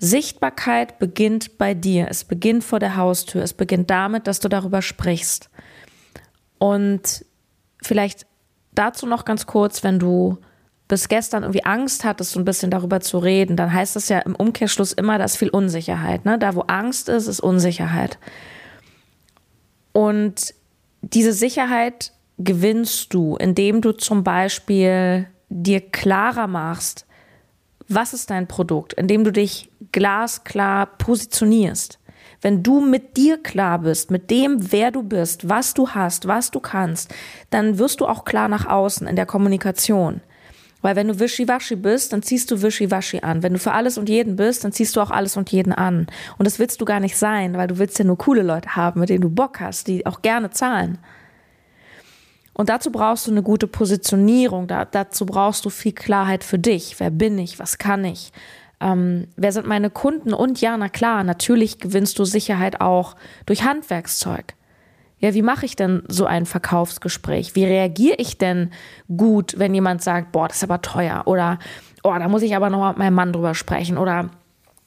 Sichtbarkeit 0.00 0.98
beginnt 0.98 1.58
bei 1.58 1.74
dir. 1.74 2.08
Es 2.08 2.24
beginnt 2.24 2.64
vor 2.64 2.78
der 2.78 2.96
Haustür. 2.96 3.42
Es 3.42 3.52
beginnt 3.52 3.90
damit, 3.90 4.26
dass 4.26 4.40
du 4.40 4.48
darüber 4.48 4.80
sprichst. 4.80 5.50
Und 6.58 7.24
vielleicht 7.82 8.26
dazu 8.72 9.06
noch 9.06 9.26
ganz 9.26 9.46
kurz, 9.46 9.84
wenn 9.84 9.98
du 9.98 10.38
bis 10.88 11.08
gestern 11.08 11.42
irgendwie 11.44 11.64
Angst 11.64 12.02
hattest, 12.04 12.32
so 12.32 12.40
ein 12.40 12.44
bisschen 12.46 12.70
darüber 12.70 13.00
zu 13.00 13.18
reden, 13.18 13.56
dann 13.56 13.72
heißt 13.72 13.94
das 13.94 14.08
ja 14.08 14.18
im 14.20 14.34
Umkehrschluss 14.34 14.92
immer, 14.92 15.18
dass 15.18 15.36
viel 15.36 15.50
Unsicherheit. 15.50 16.24
Ne? 16.24 16.38
Da, 16.38 16.54
wo 16.54 16.62
Angst 16.62 17.08
ist, 17.10 17.26
ist 17.26 17.40
Unsicherheit. 17.40 18.18
Und 19.92 20.54
diese 21.02 21.32
Sicherheit 21.32 22.12
gewinnst 22.38 23.12
du, 23.12 23.36
indem 23.36 23.82
du 23.82 23.92
zum 23.92 24.24
Beispiel 24.24 25.28
dir 25.50 25.80
klarer 25.80 26.46
machst, 26.46 27.06
was 27.90 28.14
ist 28.14 28.30
dein 28.30 28.46
Produkt, 28.46 28.92
indem 28.94 29.24
du 29.24 29.32
dich 29.32 29.70
glasklar 29.92 30.86
positionierst. 30.86 31.98
Wenn 32.40 32.62
du 32.62 32.80
mit 32.80 33.16
dir 33.16 33.42
klar 33.42 33.80
bist, 33.80 34.10
mit 34.10 34.30
dem, 34.30 34.72
wer 34.72 34.90
du 34.90 35.02
bist, 35.02 35.48
was 35.48 35.74
du 35.74 35.90
hast, 35.90 36.26
was 36.26 36.50
du 36.50 36.60
kannst, 36.60 37.14
dann 37.50 37.78
wirst 37.78 38.00
du 38.00 38.06
auch 38.06 38.24
klar 38.24 38.48
nach 38.48 38.66
außen 38.66 39.06
in 39.06 39.16
der 39.16 39.26
Kommunikation. 39.26 40.22
Weil 40.82 40.96
wenn 40.96 41.08
du 41.08 41.20
wischiwaschi 41.20 41.76
bist, 41.76 42.12
dann 42.12 42.22
ziehst 42.22 42.50
du 42.50 42.62
wischiwaschi 42.62 43.20
an. 43.20 43.42
Wenn 43.42 43.52
du 43.52 43.58
für 43.58 43.72
alles 43.72 43.98
und 43.98 44.08
jeden 44.08 44.36
bist, 44.36 44.64
dann 44.64 44.72
ziehst 44.72 44.96
du 44.96 45.02
auch 45.02 45.10
alles 45.10 45.36
und 45.36 45.50
jeden 45.50 45.72
an. 45.72 46.06
Und 46.38 46.46
das 46.46 46.58
willst 46.58 46.80
du 46.80 46.86
gar 46.86 47.00
nicht 47.00 47.18
sein, 47.18 47.54
weil 47.54 47.68
du 47.68 47.78
willst 47.78 47.98
ja 47.98 48.04
nur 48.06 48.16
coole 48.16 48.42
Leute 48.42 48.76
haben, 48.76 49.00
mit 49.00 49.10
denen 49.10 49.20
du 49.20 49.30
Bock 49.30 49.60
hast, 49.60 49.88
die 49.88 50.06
auch 50.06 50.22
gerne 50.22 50.50
zahlen. 50.50 50.98
Und 52.60 52.68
dazu 52.68 52.92
brauchst 52.92 53.26
du 53.26 53.30
eine 53.30 53.42
gute 53.42 53.66
Positionierung, 53.66 54.66
da, 54.66 54.84
dazu 54.84 55.24
brauchst 55.24 55.64
du 55.64 55.70
viel 55.70 55.92
Klarheit 55.92 56.44
für 56.44 56.58
dich. 56.58 57.00
Wer 57.00 57.08
bin 57.08 57.38
ich? 57.38 57.58
Was 57.58 57.78
kann 57.78 58.04
ich? 58.04 58.32
Ähm, 58.80 59.28
wer 59.34 59.52
sind 59.52 59.66
meine 59.66 59.88
Kunden? 59.88 60.34
Und 60.34 60.60
ja, 60.60 60.76
na 60.76 60.90
klar, 60.90 61.24
natürlich 61.24 61.78
gewinnst 61.78 62.18
du 62.18 62.26
Sicherheit 62.26 62.82
auch 62.82 63.16
durch 63.46 63.64
Handwerkszeug. 63.64 64.52
Ja, 65.20 65.32
wie 65.32 65.40
mache 65.40 65.64
ich 65.64 65.74
denn 65.74 66.02
so 66.08 66.26
ein 66.26 66.44
Verkaufsgespräch? 66.44 67.54
Wie 67.54 67.64
reagiere 67.64 68.16
ich 68.18 68.36
denn 68.36 68.72
gut, 69.08 69.54
wenn 69.56 69.72
jemand 69.72 70.02
sagt, 70.02 70.30
boah, 70.30 70.46
das 70.46 70.58
ist 70.58 70.64
aber 70.64 70.82
teuer? 70.82 71.22
Oder, 71.24 71.60
oh, 72.02 72.12
da 72.12 72.28
muss 72.28 72.42
ich 72.42 72.54
aber 72.54 72.68
noch 72.68 72.80
mal 72.80 72.90
mit 72.90 72.98
meinem 72.98 73.14
Mann 73.14 73.32
drüber 73.32 73.54
sprechen? 73.54 73.96
Oder, 73.96 74.28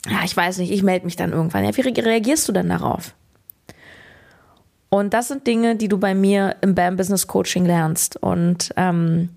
ja, 0.07 0.19
ich 0.23 0.37
weiß 0.37 0.59
nicht, 0.59 0.71
ich 0.71 0.83
melde 0.83 1.07
mich 1.07 1.15
dann 1.15 1.31
irgendwann. 1.31 1.65
Ja, 1.65 1.75
wie 1.75 1.81
reagierst 1.81 2.47
du 2.47 2.51
denn 2.51 2.69
darauf? 2.69 3.15
Und 4.93 5.15
das 5.15 5.29
sind 5.29 5.47
Dinge, 5.47 5.75
die 5.75 5.87
du 5.87 5.97
bei 5.97 6.13
mir 6.13 6.57
im 6.61 6.75
BAM 6.75 6.97
Business 6.97 7.25
Coaching 7.25 7.65
lernst. 7.65 8.15
Und 8.15 8.71
ähm, 8.77 9.29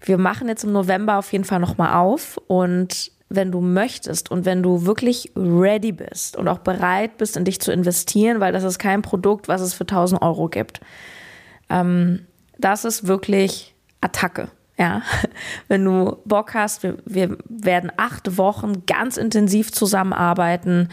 wir 0.00 0.18
machen 0.18 0.48
jetzt 0.48 0.64
im 0.64 0.72
November 0.72 1.18
auf 1.18 1.30
jeden 1.30 1.44
Fall 1.44 1.60
nochmal 1.60 1.94
auf. 1.94 2.36
Und 2.48 3.12
wenn 3.28 3.52
du 3.52 3.60
möchtest 3.60 4.32
und 4.32 4.44
wenn 4.44 4.60
du 4.60 4.86
wirklich 4.86 5.30
ready 5.36 5.92
bist 5.92 6.36
und 6.36 6.48
auch 6.48 6.58
bereit 6.58 7.16
bist, 7.16 7.36
in 7.36 7.44
dich 7.44 7.60
zu 7.60 7.70
investieren, 7.70 8.40
weil 8.40 8.52
das 8.52 8.64
ist 8.64 8.80
kein 8.80 9.02
Produkt, 9.02 9.46
was 9.46 9.60
es 9.60 9.72
für 9.72 9.84
1000 9.84 10.20
Euro 10.20 10.48
gibt. 10.48 10.80
Ähm, 11.70 12.26
das 12.58 12.84
ist 12.84 13.06
wirklich 13.06 13.76
Attacke. 14.00 14.48
Ja, 14.76 15.02
wenn 15.68 15.84
du 15.84 16.16
Bock 16.24 16.54
hast, 16.54 16.82
wir, 16.82 16.96
wir 17.04 17.38
werden 17.48 17.92
acht 17.98 18.36
Wochen 18.36 18.84
ganz 18.86 19.16
intensiv 19.16 19.70
zusammenarbeiten 19.70 20.88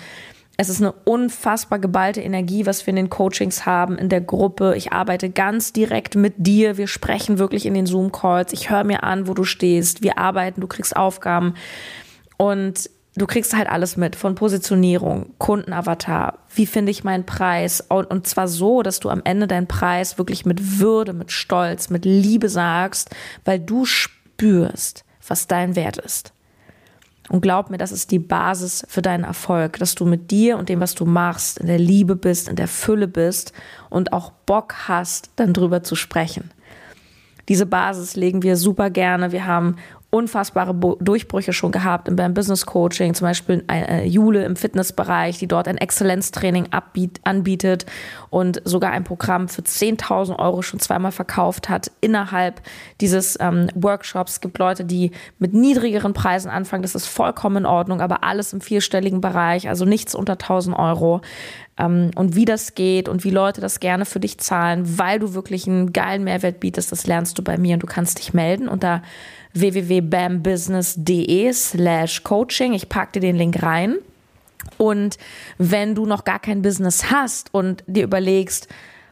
es 0.62 0.70
ist 0.70 0.80
eine 0.80 0.92
unfassbar 0.92 1.80
geballte 1.80 2.22
Energie, 2.22 2.68
was 2.68 2.86
wir 2.86 2.92
in 2.92 2.96
den 2.96 3.10
Coachings 3.10 3.66
haben, 3.66 3.98
in 3.98 4.10
der 4.10 4.22
Gruppe. 4.22 4.76
Ich 4.78 4.94
arbeite 4.94 5.32
ganz 5.32 5.74
direkt 5.74 6.16
mit 6.16 6.36
dir. 6.38 6.78
Wir 6.78 6.86
sprechen 6.86 7.40
wirklich 7.40 7.66
in 7.66 7.74
den 7.74 7.88
Zoom-Calls. 7.88 8.54
Ich 8.54 8.70
höre 8.70 8.84
mir 8.84 9.04
an, 9.04 9.28
wo 9.28 9.34
du 9.34 9.44
stehst. 9.44 10.04
Wir 10.04 10.20
arbeiten, 10.20 10.62
du 10.62 10.68
kriegst 10.68 10.96
Aufgaben. 10.96 11.56
Und 12.38 12.92
du 13.16 13.26
kriegst 13.26 13.56
halt 13.56 13.68
alles 13.70 13.98
mit 13.98 14.16
von 14.16 14.36
Positionierung, 14.36 15.34
Kundenavatar, 15.40 16.38
wie 16.54 16.68
finde 16.68 16.92
ich 16.92 17.04
meinen 17.04 17.26
Preis 17.26 17.82
und, 17.82 18.28
zwar 18.28 18.48
so, 18.48 18.84
dass 18.84 19.00
du 19.00 19.10
am 19.10 19.22
Ende 19.24 19.48
deinen 19.48 19.68
Preis 19.68 20.20
wirklich 20.20 20.46
mit 20.46 20.80
Würde, 20.80 21.14
mit 21.14 21.32
Stolz, 21.32 21.90
mit 21.90 22.06
Liebe 22.06 22.50
sagst, 22.50 23.10
weil 23.46 23.60
du 23.60 23.86
spürst, 23.86 25.06
was 25.28 25.48
dein 25.48 25.76
Wert 25.76 25.98
ist. 25.98 26.34
Und 27.32 27.40
glaub 27.40 27.70
mir, 27.70 27.78
das 27.78 27.94
ist 27.94 28.12
die 28.12 28.20
Basis 28.20 28.84
für 28.90 29.02
deinen 29.02 29.24
Erfolg, 29.24 29.80
dass 29.80 29.96
du 29.96 30.06
mit 30.06 30.32
dir 30.32 30.58
und 30.58 30.68
dem, 30.68 30.82
was 30.82 30.96
du 30.96 31.06
machst, 31.06 31.60
in 31.60 31.68
der 31.68 31.80
Liebe 31.80 32.18
bist, 32.18 32.50
in 32.50 32.58
der 32.58 32.68
Fülle 32.68 33.08
bist 33.08 33.54
und 33.90 34.12
auch 34.12 34.34
Bock 34.46 34.90
hast, 34.90 35.30
dann 35.38 35.54
drüber 35.54 35.82
zu 35.82 35.96
sprechen. 35.96 36.52
Diese 37.48 37.66
Basis 37.66 38.18
legen 38.18 38.44
wir 38.44 38.58
super 38.58 38.90
gerne. 38.90 39.32
Wir 39.32 39.46
haben 39.46 39.78
unfassbare 40.12 40.76
Durchbrüche 41.00 41.54
schon 41.54 41.72
gehabt 41.72 42.10
im 42.10 42.18
Business 42.34 42.66
Coaching, 42.66 43.14
zum 43.14 43.28
Beispiel 43.28 43.64
äh, 43.72 44.06
Jule 44.06 44.44
im 44.44 44.58
Fitnessbereich, 44.58 45.40
die 45.40 45.48
dort 45.48 45.70
ein 45.70 45.78
Exzellenztraining 45.78 46.68
anbietet 47.24 47.86
und 48.30 48.62
sogar 48.66 48.92
ein 48.92 49.06
Programm 49.06 49.48
für 49.48 49.62
10.000 49.62 50.38
Euro 50.38 50.62
schon 50.62 50.82
zweimal 50.82 51.14
verkauft 51.14 51.70
hat 51.70 51.92
innerhalb 52.02 52.62
dieses 53.00 53.38
ähm, 53.40 53.68
Workshops. 53.74 54.34
Es 54.34 54.42
gibt 54.42 54.58
Leute, 54.58 54.84
die 54.84 55.12
mit 55.40 55.54
niedrigeren 55.54 56.14
Preisen 56.14 56.52
anfangen, 56.52 56.84
das 56.84 56.94
ist 56.94 57.08
vollkommen 57.08 57.58
in 57.58 57.66
Ordnung, 57.66 58.02
aber 58.02 58.24
alles 58.26 58.52
im 58.52 58.60
vierstelligen 58.60 59.22
Bereich, 59.22 59.70
also 59.70 59.86
nichts 59.86 60.14
unter 60.14 60.34
1.000 60.34 60.78
Euro. 60.78 61.22
Ähm, 61.78 62.12
und 62.16 62.36
wie 62.36 62.46
das 62.46 62.76
geht 62.76 63.08
und 63.08 63.24
wie 63.24 63.32
Leute 63.32 63.62
das 63.62 63.80
gerne 63.80 64.04
für 64.06 64.20
dich 64.20 64.40
zahlen, 64.40 64.98
weil 65.00 65.20
du 65.20 65.34
wirklich 65.34 65.68
einen 65.68 65.94
geilen 65.94 66.26
Mehrwert 66.26 66.60
bietest, 66.60 66.92
das 66.92 67.08
lernst 67.08 67.38
du 67.40 67.44
bei 67.44 67.58
mir 67.58 67.76
und 67.76 67.84
du 67.84 67.88
kannst 67.88 68.20
dich 68.20 68.34
melden. 68.34 68.68
Und 68.68 68.84
da 68.84 69.02
www.bambusiness.de 69.54 71.54
slash 71.54 72.24
coaching. 72.24 72.74
Ich 72.74 72.90
packe 72.90 73.20
dir 73.20 73.22
den 73.22 73.36
Link 73.36 73.62
rein. 73.62 73.98
Und 74.78 75.18
wenn 75.58 75.96
du 75.96 76.06
noch 76.06 76.24
gar 76.24 76.40
kein 76.40 76.62
Business 76.62 77.12
hast 77.12 77.54
und 77.54 77.84
dir 77.88 78.04
überlegst, 78.04 78.68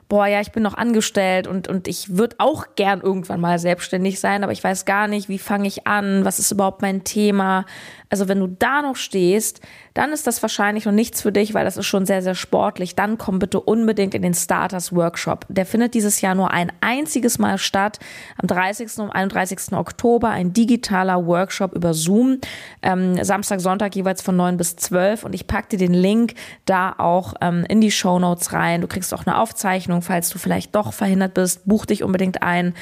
boah, 0.10 0.26
ja, 0.26 0.42
ich 0.42 0.52
bin 0.52 0.64
noch 0.64 0.74
angestellt 0.74 1.48
und, 1.48 1.68
und 1.68 1.88
ich 1.88 2.18
würde 2.18 2.36
auch 2.40 2.66
gern 2.76 3.00
irgendwann 3.00 3.40
mal 3.40 3.60
selbstständig 3.60 4.20
sein, 4.20 4.44
aber 4.44 4.52
ich 4.52 4.64
weiß 4.64 4.86
gar 4.86 5.08
nicht, 5.08 5.30
wie 5.30 5.38
fange 5.38 5.68
ich 5.68 5.86
an, 5.86 6.26
was 6.26 6.40
ist 6.40 6.52
überhaupt 6.52 6.82
mein 6.82 7.04
Thema. 7.04 7.66
Also 8.10 8.28
wenn 8.28 8.40
du 8.40 8.48
da 8.48 8.82
noch 8.82 8.96
stehst, 8.96 9.62
dann 9.94 10.12
ist 10.12 10.26
das 10.26 10.42
wahrscheinlich 10.42 10.86
noch 10.86 10.94
nichts 10.94 11.22
für 11.22 11.32
dich, 11.32 11.54
weil 11.54 11.66
das 11.66 11.78
ist 11.78 11.86
schon 11.86 12.06
sehr, 12.06 12.22
sehr 12.22 12.34
sportlich. 12.34 12.96
Dann 12.96 13.18
komm 13.18 13.38
bitte 13.38 13.60
unbedingt 13.60 14.16
in 14.16 14.22
den 14.22 14.34
Starters 14.34 14.96
Workshop. 14.96 15.46
Der 15.50 15.66
findet 15.66 15.94
dieses 15.94 16.22
Jahr 16.22 16.36
nur 16.36 16.52
ein 16.52 16.72
einziges 16.82 17.38
Mal 17.38 17.58
statt. 17.58 18.00
Am 18.42 18.48
30. 18.48 18.98
und 19.00 19.12
31. 19.12 19.74
Oktober 19.74 20.30
ein 20.30 20.54
digitaler 20.54 21.26
Workshop 21.26 21.74
über 21.74 21.94
Zoom. 21.94 22.40
Ähm, 22.82 23.24
Samstag, 23.24 23.60
Sonntag 23.60 23.96
jeweils 23.96 24.22
von 24.22 24.36
9 24.36 24.58
bis 24.58 24.76
12. 24.76 25.24
Und 25.24 25.36
ich 25.36 25.46
packe 25.46 25.70
dir 25.70 25.80
den 25.80 25.94
Link 25.94 26.34
da 26.66 26.96
auch 26.98 27.34
ähm, 27.42 27.66
in 27.68 27.82
die 27.82 27.92
Show 27.92 28.18
Notes 28.20 28.54
rein. 28.54 28.82
Du 28.82 28.88
kriegst 28.88 29.14
auch 29.14 29.28
eine 29.28 29.38
Aufzeichnung, 29.38 29.99
falls 30.02 30.30
du 30.30 30.40
vielleicht 30.40 30.76
doch 30.76 30.94
verhindert 30.94 31.34
bist. 31.34 31.68
Buch 31.68 31.86
dich 31.86 32.04
unbedingt 32.04 32.42
ein. 32.42 32.74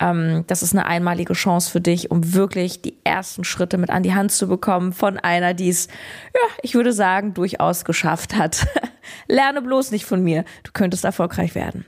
Ähm, 0.00 0.44
das 0.46 0.62
ist 0.62 0.72
eine 0.72 0.86
einmalige 0.86 1.34
Chance 1.34 1.70
für 1.70 1.80
dich, 1.80 2.10
um 2.10 2.34
wirklich 2.34 2.82
die 2.82 2.96
ersten 3.04 3.44
Schritte 3.44 3.78
mit 3.78 3.90
an 3.90 4.02
die 4.02 4.14
Hand 4.14 4.32
zu 4.32 4.48
bekommen 4.48 4.92
von 4.92 5.18
einer, 5.18 5.54
die 5.54 5.68
es, 5.68 5.88
ja, 6.34 6.40
ich 6.62 6.74
würde 6.74 6.92
sagen, 6.92 7.34
durchaus 7.34 7.84
geschafft 7.84 8.36
hat. 8.36 8.66
Lerne 9.28 9.62
bloß 9.62 9.90
nicht 9.90 10.04
von 10.04 10.22
mir. 10.22 10.44
Du 10.62 10.72
könntest 10.72 11.04
erfolgreich 11.04 11.54
werden. 11.54 11.84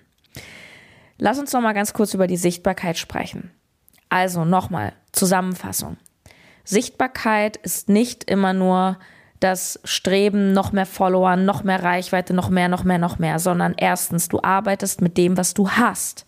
Lass 1.19 1.39
uns 1.39 1.53
noch 1.53 1.63
mal 1.63 1.73
ganz 1.73 1.93
kurz 1.93 2.15
über 2.15 2.27
die 2.27 2.37
Sichtbarkeit 2.37 2.99
sprechen. 2.99 3.51
Also 4.09 4.45
nochmal 4.45 4.93
Zusammenfassung. 5.13 5.97
Sichtbarkeit 6.65 7.57
ist 7.57 7.89
nicht 7.89 8.25
immer 8.31 8.53
nur 8.53 8.99
das 9.41 9.81
Streben, 9.85 10.53
noch 10.53 10.73
mehr 10.73 10.87
Follower, 10.87 11.37
noch 11.37 11.63
mehr 11.63 11.83
Reichweite, 11.83 12.35
noch 12.35 12.49
mehr, 12.49 12.69
noch 12.69 12.85
mehr, 12.85 12.99
noch 12.99 13.19
mehr, 13.19 13.39
sondern 13.39 13.75
erstens, 13.77 14.29
du 14.29 14.41
arbeitest 14.43 15.01
mit 15.01 15.17
dem, 15.17 15.37
was 15.37 15.55
du 15.55 15.71
hast. 15.71 16.27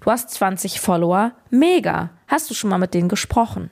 Du 0.00 0.10
hast 0.10 0.30
20 0.30 0.80
Follower, 0.80 1.32
mega. 1.50 2.10
Hast 2.26 2.50
du 2.50 2.54
schon 2.54 2.70
mal 2.70 2.78
mit 2.78 2.94
denen 2.94 3.08
gesprochen? 3.08 3.70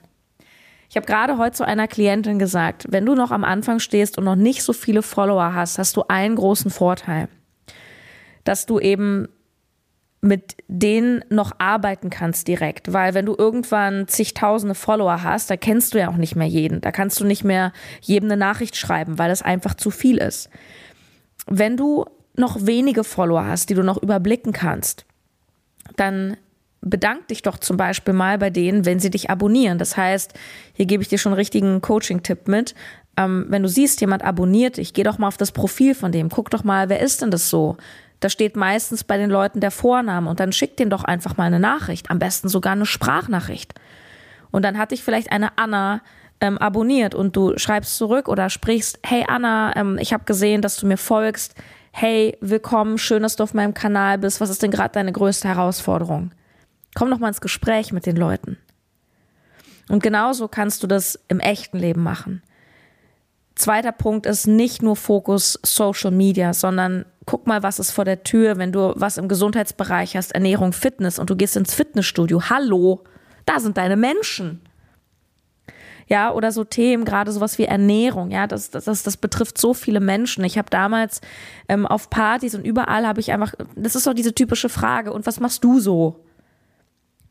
Ich 0.89 0.95
habe 0.95 1.05
gerade 1.05 1.37
heute 1.37 1.57
zu 1.57 1.65
einer 1.65 1.87
Klientin 1.87 2.39
gesagt, 2.39 2.85
wenn 2.89 3.05
du 3.05 3.13
noch 3.13 3.31
am 3.31 3.43
Anfang 3.43 3.79
stehst 3.79 4.17
und 4.17 4.23
noch 4.23 4.35
nicht 4.35 4.63
so 4.63 4.71
viele 4.71 5.01
Follower 5.01 5.53
hast, 5.53 5.77
hast 5.77 5.97
du 5.97 6.03
einen 6.07 6.35
großen 6.35 6.71
Vorteil, 6.71 7.27
dass 8.45 8.65
du 8.65 8.79
eben 8.79 9.27
mit 10.27 10.57
denen 10.67 11.23
noch 11.29 11.53
arbeiten 11.57 12.09
kannst 12.09 12.47
direkt, 12.47 12.93
weil 12.93 13.13
wenn 13.13 13.25
du 13.25 13.35
irgendwann 13.37 14.07
zigtausende 14.07 14.75
Follower 14.75 15.23
hast, 15.23 15.49
da 15.49 15.57
kennst 15.57 15.93
du 15.93 15.99
ja 15.99 16.09
auch 16.09 16.17
nicht 16.17 16.35
mehr 16.35 16.47
jeden, 16.47 16.81
da 16.81 16.91
kannst 16.91 17.19
du 17.19 17.25
nicht 17.25 17.43
mehr 17.43 17.71
jedem 18.01 18.29
eine 18.29 18.37
Nachricht 18.37 18.75
schreiben, 18.75 19.17
weil 19.17 19.29
das 19.29 19.41
einfach 19.41 19.73
zu 19.75 19.89
viel 19.89 20.17
ist. 20.17 20.49
Wenn 21.47 21.77
du 21.77 22.05
noch 22.35 22.65
wenige 22.65 23.03
Follower 23.03 23.45
hast, 23.45 23.69
die 23.69 23.73
du 23.73 23.83
noch 23.83 24.01
überblicken 24.01 24.51
kannst, 24.51 25.05
dann 25.95 26.37
bedank 26.81 27.27
dich 27.29 27.41
doch 27.41 27.57
zum 27.57 27.77
Beispiel 27.77 28.13
mal 28.13 28.37
bei 28.37 28.49
denen, 28.49 28.85
wenn 28.85 28.99
sie 28.99 29.09
dich 29.09 29.29
abonnieren. 29.29 29.77
Das 29.77 29.97
heißt, 29.97 30.33
hier 30.73 30.85
gebe 30.85 31.01
ich 31.01 31.09
dir 31.09 31.17
schon 31.17 31.31
einen 31.31 31.39
richtigen 31.39 31.81
Coaching-Tipp 31.81 32.47
mit. 32.47 32.75
Ähm, 33.17 33.45
wenn 33.49 33.63
du 33.63 33.69
siehst, 33.69 33.99
jemand 34.01 34.23
abonniert 34.23 34.77
dich, 34.77 34.93
geh 34.93 35.03
doch 35.03 35.17
mal 35.17 35.27
auf 35.27 35.37
das 35.37 35.51
Profil 35.51 35.95
von 35.95 36.11
dem, 36.11 36.29
guck 36.29 36.51
doch 36.51 36.63
mal, 36.63 36.89
wer 36.89 36.99
ist 36.99 37.21
denn 37.21 37.31
das 37.31 37.49
so? 37.49 37.77
Da 38.19 38.29
steht 38.29 38.55
meistens 38.55 39.03
bei 39.03 39.17
den 39.17 39.29
Leuten 39.29 39.59
der 39.59 39.71
Vorname 39.71 40.29
und 40.29 40.39
dann 40.39 40.51
schick 40.51 40.75
denen 40.77 40.89
doch 40.89 41.03
einfach 41.03 41.37
mal 41.37 41.45
eine 41.45 41.59
Nachricht, 41.59 42.09
am 42.09 42.19
besten 42.19 42.49
sogar 42.49 42.73
eine 42.73 42.85
Sprachnachricht. 42.85 43.73
Und 44.51 44.63
dann 44.63 44.77
hat 44.77 44.91
dich 44.91 45.03
vielleicht 45.03 45.31
eine 45.31 45.57
Anna 45.57 46.01
ähm, 46.41 46.57
abonniert 46.57 47.15
und 47.15 47.35
du 47.35 47.57
schreibst 47.57 47.97
zurück 47.97 48.27
oder 48.27 48.49
sprichst, 48.49 48.99
hey 49.03 49.25
Anna, 49.27 49.75
ähm, 49.75 49.97
ich 49.99 50.13
habe 50.13 50.23
gesehen, 50.25 50.61
dass 50.61 50.77
du 50.77 50.87
mir 50.87 50.97
folgst. 50.97 51.55
Hey, 51.91 52.37
willkommen, 52.41 52.97
schön, 52.97 53.23
dass 53.23 53.35
du 53.35 53.43
auf 53.43 53.53
meinem 53.53 53.73
Kanal 53.73 54.17
bist. 54.19 54.39
Was 54.39 54.49
ist 54.49 54.61
denn 54.61 54.71
gerade 54.71 54.93
deine 54.93 55.11
größte 55.11 55.47
Herausforderung? 55.47 56.31
Komm 56.95 57.09
doch 57.09 57.19
mal 57.19 57.29
ins 57.29 57.41
Gespräch 57.41 57.91
mit 57.91 58.05
den 58.05 58.15
Leuten. 58.15 58.57
Und 59.89 60.03
genauso 60.03 60.47
kannst 60.47 60.83
du 60.83 60.87
das 60.87 61.19
im 61.27 61.39
echten 61.39 61.77
Leben 61.77 62.03
machen. 62.03 62.43
Zweiter 63.55 63.91
Punkt 63.91 64.27
ist 64.27 64.45
nicht 64.45 64.83
nur 64.83 64.95
Fokus 64.95 65.59
Social 65.63 66.11
Media, 66.11 66.53
sondern 66.53 67.05
guck 67.27 67.45
mal, 67.45 67.61
was 67.61 67.77
ist 67.77 67.91
vor 67.91 68.05
der 68.05 68.23
Tür, 68.23 68.57
wenn 68.57 68.71
du 68.71 68.93
was 68.95 69.19
im 69.19 69.27
Gesundheitsbereich 69.27 70.17
hast, 70.17 70.31
Ernährung, 70.31 70.73
Fitness 70.73 71.19
und 71.19 71.29
du 71.29 71.35
gehst 71.35 71.55
ins 71.55 71.75
Fitnessstudio. 71.75 72.49
Hallo, 72.49 73.03
da 73.45 73.59
sind 73.59 73.77
deine 73.77 73.97
Menschen. 73.97 74.61
Ja, 76.07 76.31
oder 76.31 76.53
so 76.53 76.63
Themen, 76.63 77.03
gerade 77.03 77.33
sowas 77.33 77.57
wie 77.57 77.65
Ernährung, 77.65 78.31
ja, 78.31 78.47
das, 78.47 78.71
das, 78.71 78.85
das, 78.85 79.03
das 79.03 79.17
betrifft 79.17 79.57
so 79.57 79.73
viele 79.73 79.99
Menschen. 79.99 80.45
Ich 80.45 80.57
habe 80.57 80.69
damals 80.69 81.19
ähm, 81.67 81.85
auf 81.85 82.09
Partys 82.09 82.55
und 82.55 82.65
überall 82.65 83.05
habe 83.05 83.19
ich 83.19 83.33
einfach, 83.33 83.53
das 83.75 83.95
ist 83.95 84.05
so 84.05 84.13
diese 84.13 84.33
typische 84.33 84.69
Frage, 84.69 85.11
und 85.11 85.27
was 85.27 85.41
machst 85.41 85.65
du 85.65 85.81
so? 85.81 86.23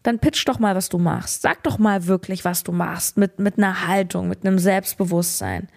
Dann 0.02 0.18
pitch 0.18 0.46
doch 0.46 0.58
mal, 0.58 0.76
was 0.76 0.90
du 0.90 0.98
machst. 0.98 1.40
Sag 1.40 1.62
doch 1.62 1.78
mal 1.78 2.06
wirklich, 2.06 2.44
was 2.44 2.64
du 2.64 2.70
machst, 2.70 3.16
mit, 3.16 3.38
mit 3.38 3.56
einer 3.56 3.88
Haltung, 3.88 4.28
mit 4.28 4.46
einem 4.46 4.58
Selbstbewusstsein. 4.58 5.68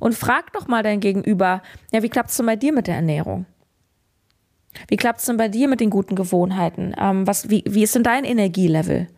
Und 0.00 0.16
frag 0.16 0.52
doch 0.52 0.66
mal 0.66 0.82
dein 0.82 0.98
Gegenüber, 0.98 1.62
ja, 1.92 2.02
wie 2.02 2.08
klappt's 2.08 2.36
denn 2.36 2.46
bei 2.46 2.56
dir 2.56 2.72
mit 2.72 2.88
der 2.88 2.96
Ernährung? 2.96 3.46
Wie 4.88 4.96
klappt's 4.96 5.26
denn 5.26 5.36
bei 5.36 5.48
dir 5.48 5.68
mit 5.68 5.80
den 5.80 5.90
guten 5.90 6.16
Gewohnheiten? 6.16 6.94
Ähm, 6.98 7.26
was, 7.26 7.50
wie, 7.50 7.64
wie 7.66 7.82
ist 7.82 7.94
denn 7.94 8.02
dein 8.02 8.24
Energielevel? 8.24 9.08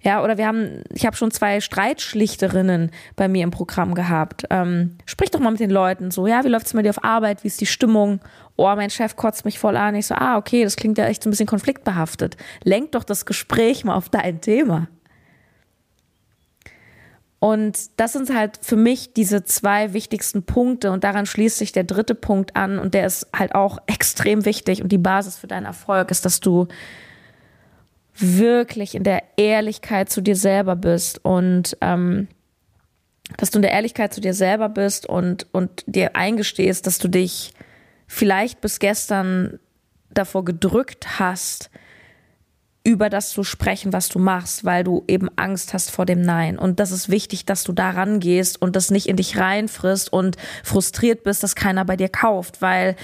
Ja, 0.00 0.22
oder 0.24 0.36
wir 0.36 0.46
haben, 0.46 0.82
ich 0.92 1.06
habe 1.06 1.16
schon 1.16 1.30
zwei 1.30 1.60
Streitschlichterinnen 1.60 2.90
bei 3.14 3.28
mir 3.28 3.44
im 3.44 3.50
Programm 3.50 3.94
gehabt. 3.94 4.44
Ähm, 4.50 4.96
sprich 5.06 5.30
doch 5.30 5.40
mal 5.40 5.50
mit 5.50 5.60
den 5.60 5.70
Leuten 5.70 6.10
so, 6.10 6.26
ja, 6.26 6.44
wie 6.44 6.48
läuft's 6.48 6.72
bei 6.72 6.82
dir 6.82 6.90
auf 6.90 7.04
Arbeit? 7.04 7.44
Wie 7.44 7.48
ist 7.48 7.60
die 7.60 7.66
Stimmung? 7.66 8.20
Oh, 8.56 8.72
mein 8.74 8.90
Chef 8.90 9.14
kotzt 9.16 9.44
mich 9.44 9.58
voll 9.58 9.76
an. 9.76 9.94
Ich 9.94 10.06
so, 10.06 10.14
ah, 10.14 10.36
okay, 10.36 10.64
das 10.64 10.76
klingt 10.76 10.98
ja 10.98 11.06
echt 11.06 11.22
so 11.22 11.28
ein 11.28 11.32
bisschen 11.32 11.46
konfliktbehaftet. 11.46 12.36
Lenk 12.64 12.92
doch 12.92 13.04
das 13.04 13.26
Gespräch 13.26 13.84
mal 13.84 13.94
auf 13.94 14.08
dein 14.08 14.40
Thema. 14.40 14.88
Und 17.42 17.98
das 17.98 18.12
sind 18.12 18.32
halt 18.32 18.60
für 18.62 18.76
mich 18.76 19.14
diese 19.14 19.42
zwei 19.42 19.94
wichtigsten 19.94 20.44
Punkte. 20.44 20.92
Und 20.92 21.02
daran 21.02 21.26
schließt 21.26 21.58
sich 21.58 21.72
der 21.72 21.82
dritte 21.82 22.14
Punkt 22.14 22.54
an. 22.54 22.78
Und 22.78 22.94
der 22.94 23.04
ist 23.04 23.26
halt 23.36 23.56
auch 23.56 23.78
extrem 23.88 24.44
wichtig. 24.44 24.80
Und 24.80 24.92
die 24.92 24.98
Basis 24.98 25.38
für 25.38 25.48
deinen 25.48 25.66
Erfolg 25.66 26.12
ist, 26.12 26.24
dass 26.24 26.38
du 26.38 26.68
wirklich 28.16 28.94
in 28.94 29.02
der 29.02 29.24
Ehrlichkeit 29.36 30.08
zu 30.08 30.20
dir 30.20 30.36
selber 30.36 30.76
bist. 30.76 31.24
Und 31.24 31.76
ähm, 31.80 32.28
dass 33.38 33.50
du 33.50 33.58
in 33.58 33.62
der 33.62 33.72
Ehrlichkeit 33.72 34.14
zu 34.14 34.20
dir 34.20 34.34
selber 34.34 34.68
bist 34.68 35.06
und, 35.06 35.48
und 35.50 35.82
dir 35.88 36.14
eingestehst, 36.14 36.86
dass 36.86 36.98
du 36.98 37.08
dich 37.08 37.54
vielleicht 38.06 38.60
bis 38.60 38.78
gestern 38.78 39.58
davor 40.10 40.44
gedrückt 40.44 41.18
hast, 41.18 41.70
über 42.84 43.10
das 43.10 43.30
zu 43.30 43.44
sprechen, 43.44 43.92
was 43.92 44.08
du 44.08 44.18
machst, 44.18 44.64
weil 44.64 44.82
du 44.82 45.04
eben 45.06 45.28
Angst 45.36 45.72
hast 45.72 45.90
vor 45.90 46.04
dem 46.04 46.20
Nein. 46.20 46.58
Und 46.58 46.80
das 46.80 46.90
ist 46.90 47.08
wichtig, 47.08 47.46
dass 47.46 47.62
du 47.62 47.72
da 47.72 47.90
rangehst 47.90 48.60
und 48.60 48.74
das 48.74 48.90
nicht 48.90 49.06
in 49.06 49.16
dich 49.16 49.38
reinfrisst 49.38 50.12
und 50.12 50.36
frustriert 50.64 51.22
bist, 51.22 51.42
dass 51.42 51.54
keiner 51.54 51.84
bei 51.84 51.96
dir 51.96 52.08
kauft, 52.08 52.60
weil 52.60 52.96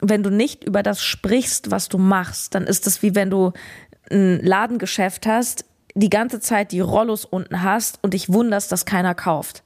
wenn 0.00 0.22
du 0.22 0.30
nicht 0.30 0.64
über 0.64 0.82
das 0.82 1.02
sprichst, 1.02 1.70
was 1.70 1.88
du 1.88 1.98
machst, 1.98 2.54
dann 2.54 2.64
ist 2.64 2.86
es 2.86 3.02
wie 3.02 3.14
wenn 3.14 3.30
du 3.30 3.52
ein 4.10 4.40
Ladengeschäft 4.40 5.26
hast, 5.26 5.64
die 5.94 6.10
ganze 6.10 6.40
Zeit 6.40 6.72
die 6.72 6.80
Rollos 6.80 7.24
unten 7.24 7.62
hast 7.62 7.98
und 8.02 8.14
dich 8.14 8.32
wunderst, 8.32 8.72
dass 8.72 8.84
keiner 8.84 9.14
kauft. 9.14 9.62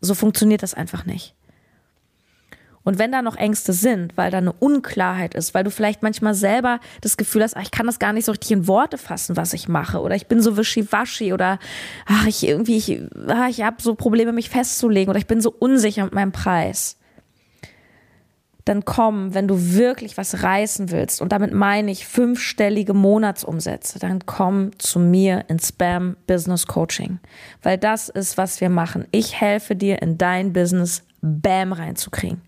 So 0.00 0.14
funktioniert 0.14 0.62
das 0.62 0.74
einfach 0.74 1.04
nicht. 1.04 1.35
Und 2.86 3.00
wenn 3.00 3.10
da 3.10 3.20
noch 3.20 3.34
Ängste 3.34 3.72
sind, 3.72 4.16
weil 4.16 4.30
da 4.30 4.38
eine 4.38 4.52
Unklarheit 4.52 5.34
ist, 5.34 5.54
weil 5.54 5.64
du 5.64 5.72
vielleicht 5.72 6.04
manchmal 6.04 6.34
selber 6.34 6.78
das 7.00 7.16
Gefühl 7.16 7.42
hast, 7.42 7.56
ach, 7.56 7.62
ich 7.62 7.72
kann 7.72 7.86
das 7.86 7.98
gar 7.98 8.12
nicht 8.12 8.26
so 8.26 8.30
richtig 8.30 8.52
in 8.52 8.68
Worte 8.68 8.96
fassen, 8.96 9.36
was 9.36 9.54
ich 9.54 9.66
mache, 9.66 10.00
oder 10.00 10.14
ich 10.14 10.28
bin 10.28 10.40
so 10.40 10.56
wischiwaschi, 10.56 11.32
oder 11.32 11.58
ach, 12.06 12.28
ich 12.28 12.46
irgendwie, 12.46 12.76
ich, 12.76 13.02
ach, 13.26 13.48
ich 13.48 13.62
habe 13.62 13.82
so 13.82 13.96
Probleme, 13.96 14.32
mich 14.32 14.50
festzulegen, 14.50 15.10
oder 15.10 15.18
ich 15.18 15.26
bin 15.26 15.40
so 15.40 15.50
unsicher 15.50 16.04
mit 16.04 16.14
meinem 16.14 16.30
Preis 16.30 16.96
dann 18.66 18.84
komm, 18.84 19.32
wenn 19.32 19.46
du 19.46 19.74
wirklich 19.74 20.16
was 20.16 20.42
reißen 20.42 20.90
willst, 20.90 21.22
und 21.22 21.30
damit 21.30 21.54
meine 21.54 21.92
ich 21.92 22.04
fünfstellige 22.04 22.94
Monatsumsätze, 22.94 24.00
dann 24.00 24.26
komm 24.26 24.76
zu 24.80 24.98
mir 24.98 25.44
ins 25.46 25.68
Spam 25.68 26.16
Business 26.26 26.66
Coaching. 26.66 27.20
Weil 27.62 27.78
das 27.78 28.08
ist, 28.08 28.36
was 28.36 28.60
wir 28.60 28.68
machen. 28.68 29.06
Ich 29.12 29.40
helfe 29.40 29.76
dir 29.76 30.02
in 30.02 30.18
dein 30.18 30.52
Business 30.52 31.04
Bam 31.22 31.72
reinzukriegen. 31.72 32.42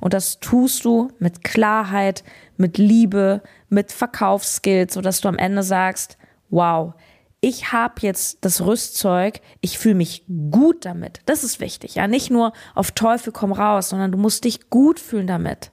Und 0.00 0.14
das 0.14 0.40
tust 0.40 0.84
du 0.84 1.08
mit 1.18 1.44
Klarheit, 1.44 2.24
mit 2.56 2.78
Liebe, 2.78 3.42
mit 3.68 3.92
Verkaufsskills, 3.92 4.94
sodass 4.94 5.20
du 5.20 5.28
am 5.28 5.38
Ende 5.38 5.62
sagst, 5.62 6.18
wow, 6.50 6.94
ich 7.40 7.72
habe 7.72 7.94
jetzt 8.00 8.38
das 8.44 8.64
Rüstzeug, 8.64 9.40
ich 9.60 9.78
fühle 9.78 9.96
mich 9.96 10.24
gut 10.50 10.86
damit. 10.86 11.20
Das 11.26 11.44
ist 11.44 11.60
wichtig. 11.60 11.96
Ja, 11.96 12.06
nicht 12.06 12.30
nur 12.30 12.54
auf 12.74 12.92
Teufel 12.92 13.32
komm 13.32 13.52
raus, 13.52 13.90
sondern 13.90 14.12
du 14.12 14.18
musst 14.18 14.44
dich 14.44 14.70
gut 14.70 14.98
fühlen 14.98 15.26
damit. 15.26 15.70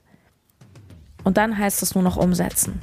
Und 1.24 1.38
dann 1.38 1.56
heißt 1.56 1.82
es 1.82 1.94
nur 1.94 2.04
noch 2.04 2.16
umsetzen. 2.16 2.82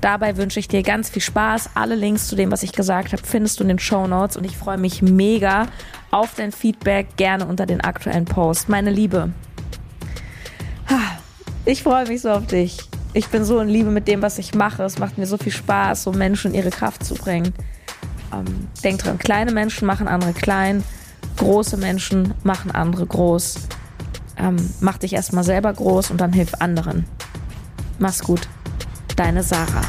Dabei 0.00 0.36
wünsche 0.36 0.58
ich 0.58 0.66
dir 0.66 0.82
ganz 0.82 1.10
viel 1.10 1.22
Spaß. 1.22 1.70
Alle 1.74 1.94
Links 1.94 2.26
zu 2.26 2.34
dem, 2.34 2.50
was 2.50 2.64
ich 2.64 2.72
gesagt 2.72 3.12
habe, 3.12 3.22
findest 3.24 3.60
du 3.60 3.62
in 3.62 3.68
den 3.68 3.78
Show 3.78 4.08
Notes 4.08 4.36
und 4.36 4.44
ich 4.44 4.56
freue 4.56 4.78
mich 4.78 5.00
mega 5.00 5.68
auf 6.10 6.34
dein 6.34 6.50
Feedback, 6.50 7.16
gerne 7.16 7.46
unter 7.46 7.66
den 7.66 7.80
aktuellen 7.82 8.24
Post. 8.24 8.68
Meine 8.68 8.90
Liebe, 8.90 9.30
ich 11.64 11.82
freue 11.82 12.06
mich 12.08 12.22
so 12.22 12.30
auf 12.30 12.46
dich. 12.46 12.78
Ich 13.14 13.28
bin 13.28 13.44
so 13.44 13.60
in 13.60 13.68
Liebe 13.68 13.90
mit 13.90 14.08
dem, 14.08 14.22
was 14.22 14.38
ich 14.38 14.54
mache. 14.54 14.82
Es 14.82 14.98
macht 14.98 15.18
mir 15.18 15.26
so 15.26 15.36
viel 15.36 15.52
Spaß, 15.52 16.02
so 16.02 16.12
Menschen 16.12 16.54
ihre 16.54 16.70
Kraft 16.70 17.04
zu 17.04 17.14
bringen. 17.14 17.52
Ähm, 18.32 18.68
denk 18.82 19.00
dran, 19.00 19.18
kleine 19.18 19.52
Menschen 19.52 19.86
machen 19.86 20.08
andere 20.08 20.32
klein, 20.32 20.82
große 21.36 21.76
Menschen 21.76 22.34
machen 22.42 22.70
andere 22.70 23.06
groß. 23.06 23.68
Ähm, 24.38 24.56
mach 24.80 24.98
dich 24.98 25.12
erstmal 25.12 25.44
selber 25.44 25.72
groß 25.72 26.10
und 26.10 26.20
dann 26.20 26.32
hilf 26.32 26.52
anderen. 26.58 27.04
Mach's 27.98 28.22
gut. 28.22 28.48
Deine 29.14 29.42
Sarah. 29.42 29.82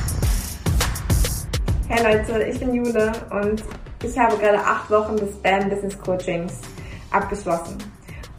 Hey 1.88 2.04
Leute, 2.04 2.44
ich 2.44 2.60
bin 2.60 2.74
Jule 2.74 3.12
und 3.30 3.64
ich 4.04 4.18
habe 4.20 4.38
gerade 4.38 4.60
acht 4.60 4.90
Wochen 4.92 5.16
des 5.16 5.36
BAM 5.36 5.70
Business 5.70 5.98
Coachings 5.98 6.54
abgeschlossen. 7.12 7.78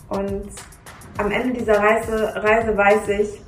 Und 0.09 0.51
am 1.19 1.31
Ende 1.31 1.59
dieser 1.59 1.79
Reise, 1.79 2.35
Reise 2.37 2.77
weiß 2.77 3.09
ich, 3.09 3.41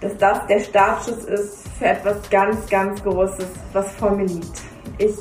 dass 0.00 0.16
das 0.18 0.46
der 0.46 0.60
Startschuss 0.60 1.24
ist 1.24 1.68
für 1.78 1.86
etwas 1.86 2.28
ganz, 2.30 2.68
ganz 2.68 3.02
Großes, 3.02 3.48
was 3.72 3.92
vor 3.92 4.10
mir 4.12 4.26
liegt. 4.26 4.62
Ich 4.98 5.14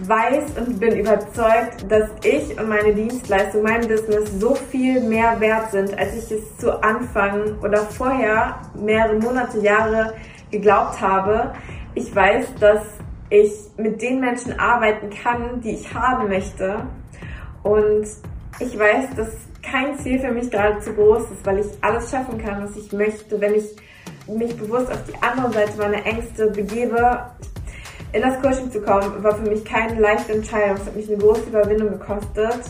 weiß 0.00 0.56
und 0.56 0.80
bin 0.80 0.96
überzeugt, 0.96 1.84
dass 1.88 2.10
ich 2.24 2.58
und 2.58 2.68
meine 2.68 2.92
Dienstleistung, 2.94 3.62
mein 3.62 3.86
Business 3.86 4.30
so 4.40 4.54
viel 4.54 5.00
mehr 5.00 5.38
wert 5.40 5.70
sind, 5.70 5.96
als 5.96 6.14
ich 6.14 6.38
es 6.38 6.56
zu 6.58 6.82
Anfang 6.82 7.58
oder 7.62 7.78
vorher 7.78 8.60
mehrere 8.74 9.18
Monate, 9.18 9.60
Jahre 9.60 10.14
geglaubt 10.50 11.00
habe. 11.00 11.52
Ich 11.94 12.14
weiß, 12.14 12.46
dass 12.58 12.82
ich 13.30 13.52
mit 13.76 14.02
den 14.02 14.20
Menschen 14.20 14.58
arbeiten 14.58 15.10
kann, 15.10 15.60
die 15.60 15.76
ich 15.76 15.94
haben 15.94 16.28
möchte. 16.28 16.86
Und 17.62 18.06
ich 18.58 18.78
weiß, 18.78 19.14
dass 19.16 19.28
kein 19.70 19.98
Ziel 19.98 20.18
für 20.18 20.30
mich 20.30 20.50
gerade 20.50 20.80
zu 20.80 20.92
groß 20.94 21.22
ist, 21.22 21.44
weil 21.44 21.58
ich 21.58 21.66
alles 21.80 22.10
schaffen 22.10 22.38
kann, 22.38 22.62
was 22.62 22.76
ich 22.76 22.92
möchte, 22.92 23.40
wenn 23.40 23.54
ich 23.54 23.76
mich 24.26 24.56
bewusst 24.56 24.90
auf 24.90 25.02
die 25.04 25.22
andere 25.22 25.52
Seite 25.52 25.78
meiner 25.78 26.04
Ängste 26.06 26.50
begebe, 26.50 27.20
in 28.12 28.22
das 28.22 28.40
Coaching 28.40 28.70
zu 28.70 28.80
kommen, 28.80 29.22
war 29.24 29.34
für 29.34 29.48
mich 29.48 29.64
keine 29.64 30.00
leichte 30.00 30.32
Entscheidung. 30.32 30.76
Es 30.76 30.86
hat 30.86 30.96
mich 30.96 31.08
eine 31.08 31.18
große 31.18 31.48
Überwindung 31.48 31.90
gekostet. 31.90 32.60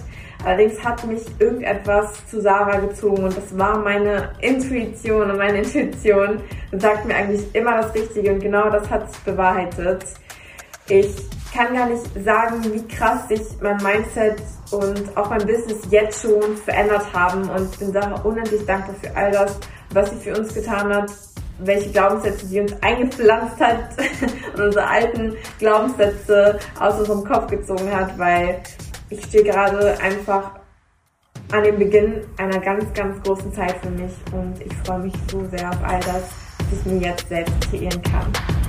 Allerdings 0.44 0.82
hat 0.82 1.06
mich 1.06 1.22
irgendetwas 1.38 2.26
zu 2.30 2.40
Sarah 2.40 2.78
gezogen 2.78 3.24
und 3.24 3.36
das 3.36 3.56
war 3.58 3.78
meine 3.78 4.30
Intuition 4.40 5.30
und 5.30 5.38
meine 5.38 5.58
Intuition 5.58 6.40
sagt 6.72 7.06
mir 7.06 7.14
eigentlich 7.14 7.54
immer 7.54 7.76
das 7.78 7.94
Richtige 7.94 8.32
und 8.32 8.40
genau 8.40 8.68
das 8.70 8.90
hat 8.90 9.10
sich 9.10 9.22
bewahrheitet. 9.22 10.04
Ich 10.88 11.16
kann 11.54 11.74
gar 11.74 11.86
nicht 11.86 12.04
sagen, 12.24 12.62
wie 12.64 12.86
krass 12.88 13.26
sich 13.28 13.40
mein 13.62 13.78
Mindset 13.78 14.42
und 14.70 15.16
auch 15.16 15.30
mein 15.30 15.46
Business 15.46 15.78
jetzt 15.88 16.20
schon 16.20 16.56
verändert 16.58 17.10
haben 17.14 17.48
und 17.48 17.78
bin 17.78 17.92
Sarah 17.92 18.20
unendlich 18.20 18.66
dankbar 18.66 18.94
für 19.00 19.16
all 19.16 19.30
das, 19.30 19.58
was 19.94 20.10
sie 20.10 20.16
für 20.16 20.36
uns 20.38 20.52
getan 20.52 20.94
hat, 20.94 21.10
welche 21.60 21.90
Glaubenssätze 21.90 22.46
sie 22.46 22.60
uns 22.60 22.74
eingepflanzt 22.82 23.60
hat 23.60 23.96
und 24.54 24.60
unsere 24.60 24.86
alten 24.86 25.36
Glaubenssätze 25.58 26.58
aus 26.78 26.98
unserem 26.98 27.24
Kopf 27.24 27.46
gezogen 27.46 27.90
hat, 27.90 28.18
weil 28.18 28.60
ich 29.08 29.24
stehe 29.24 29.44
gerade 29.44 29.98
einfach 30.02 30.50
an 31.52 31.62
dem 31.62 31.78
Beginn 31.78 32.24
einer 32.36 32.58
ganz, 32.58 32.92
ganz 32.92 33.22
großen 33.22 33.54
Zeit 33.54 33.76
für 33.82 33.90
mich 33.90 34.12
und 34.32 34.60
ich 34.60 34.74
freue 34.84 34.98
mich 34.98 35.14
so 35.30 35.46
sehr 35.56 35.70
auf 35.70 35.82
all 35.82 36.00
das, 36.00 36.24
was 36.58 36.80
ich 36.80 36.84
mir 36.86 37.08
jetzt 37.08 37.28
selbst 37.28 37.54
kreieren 37.70 38.02
kann. 38.02 38.63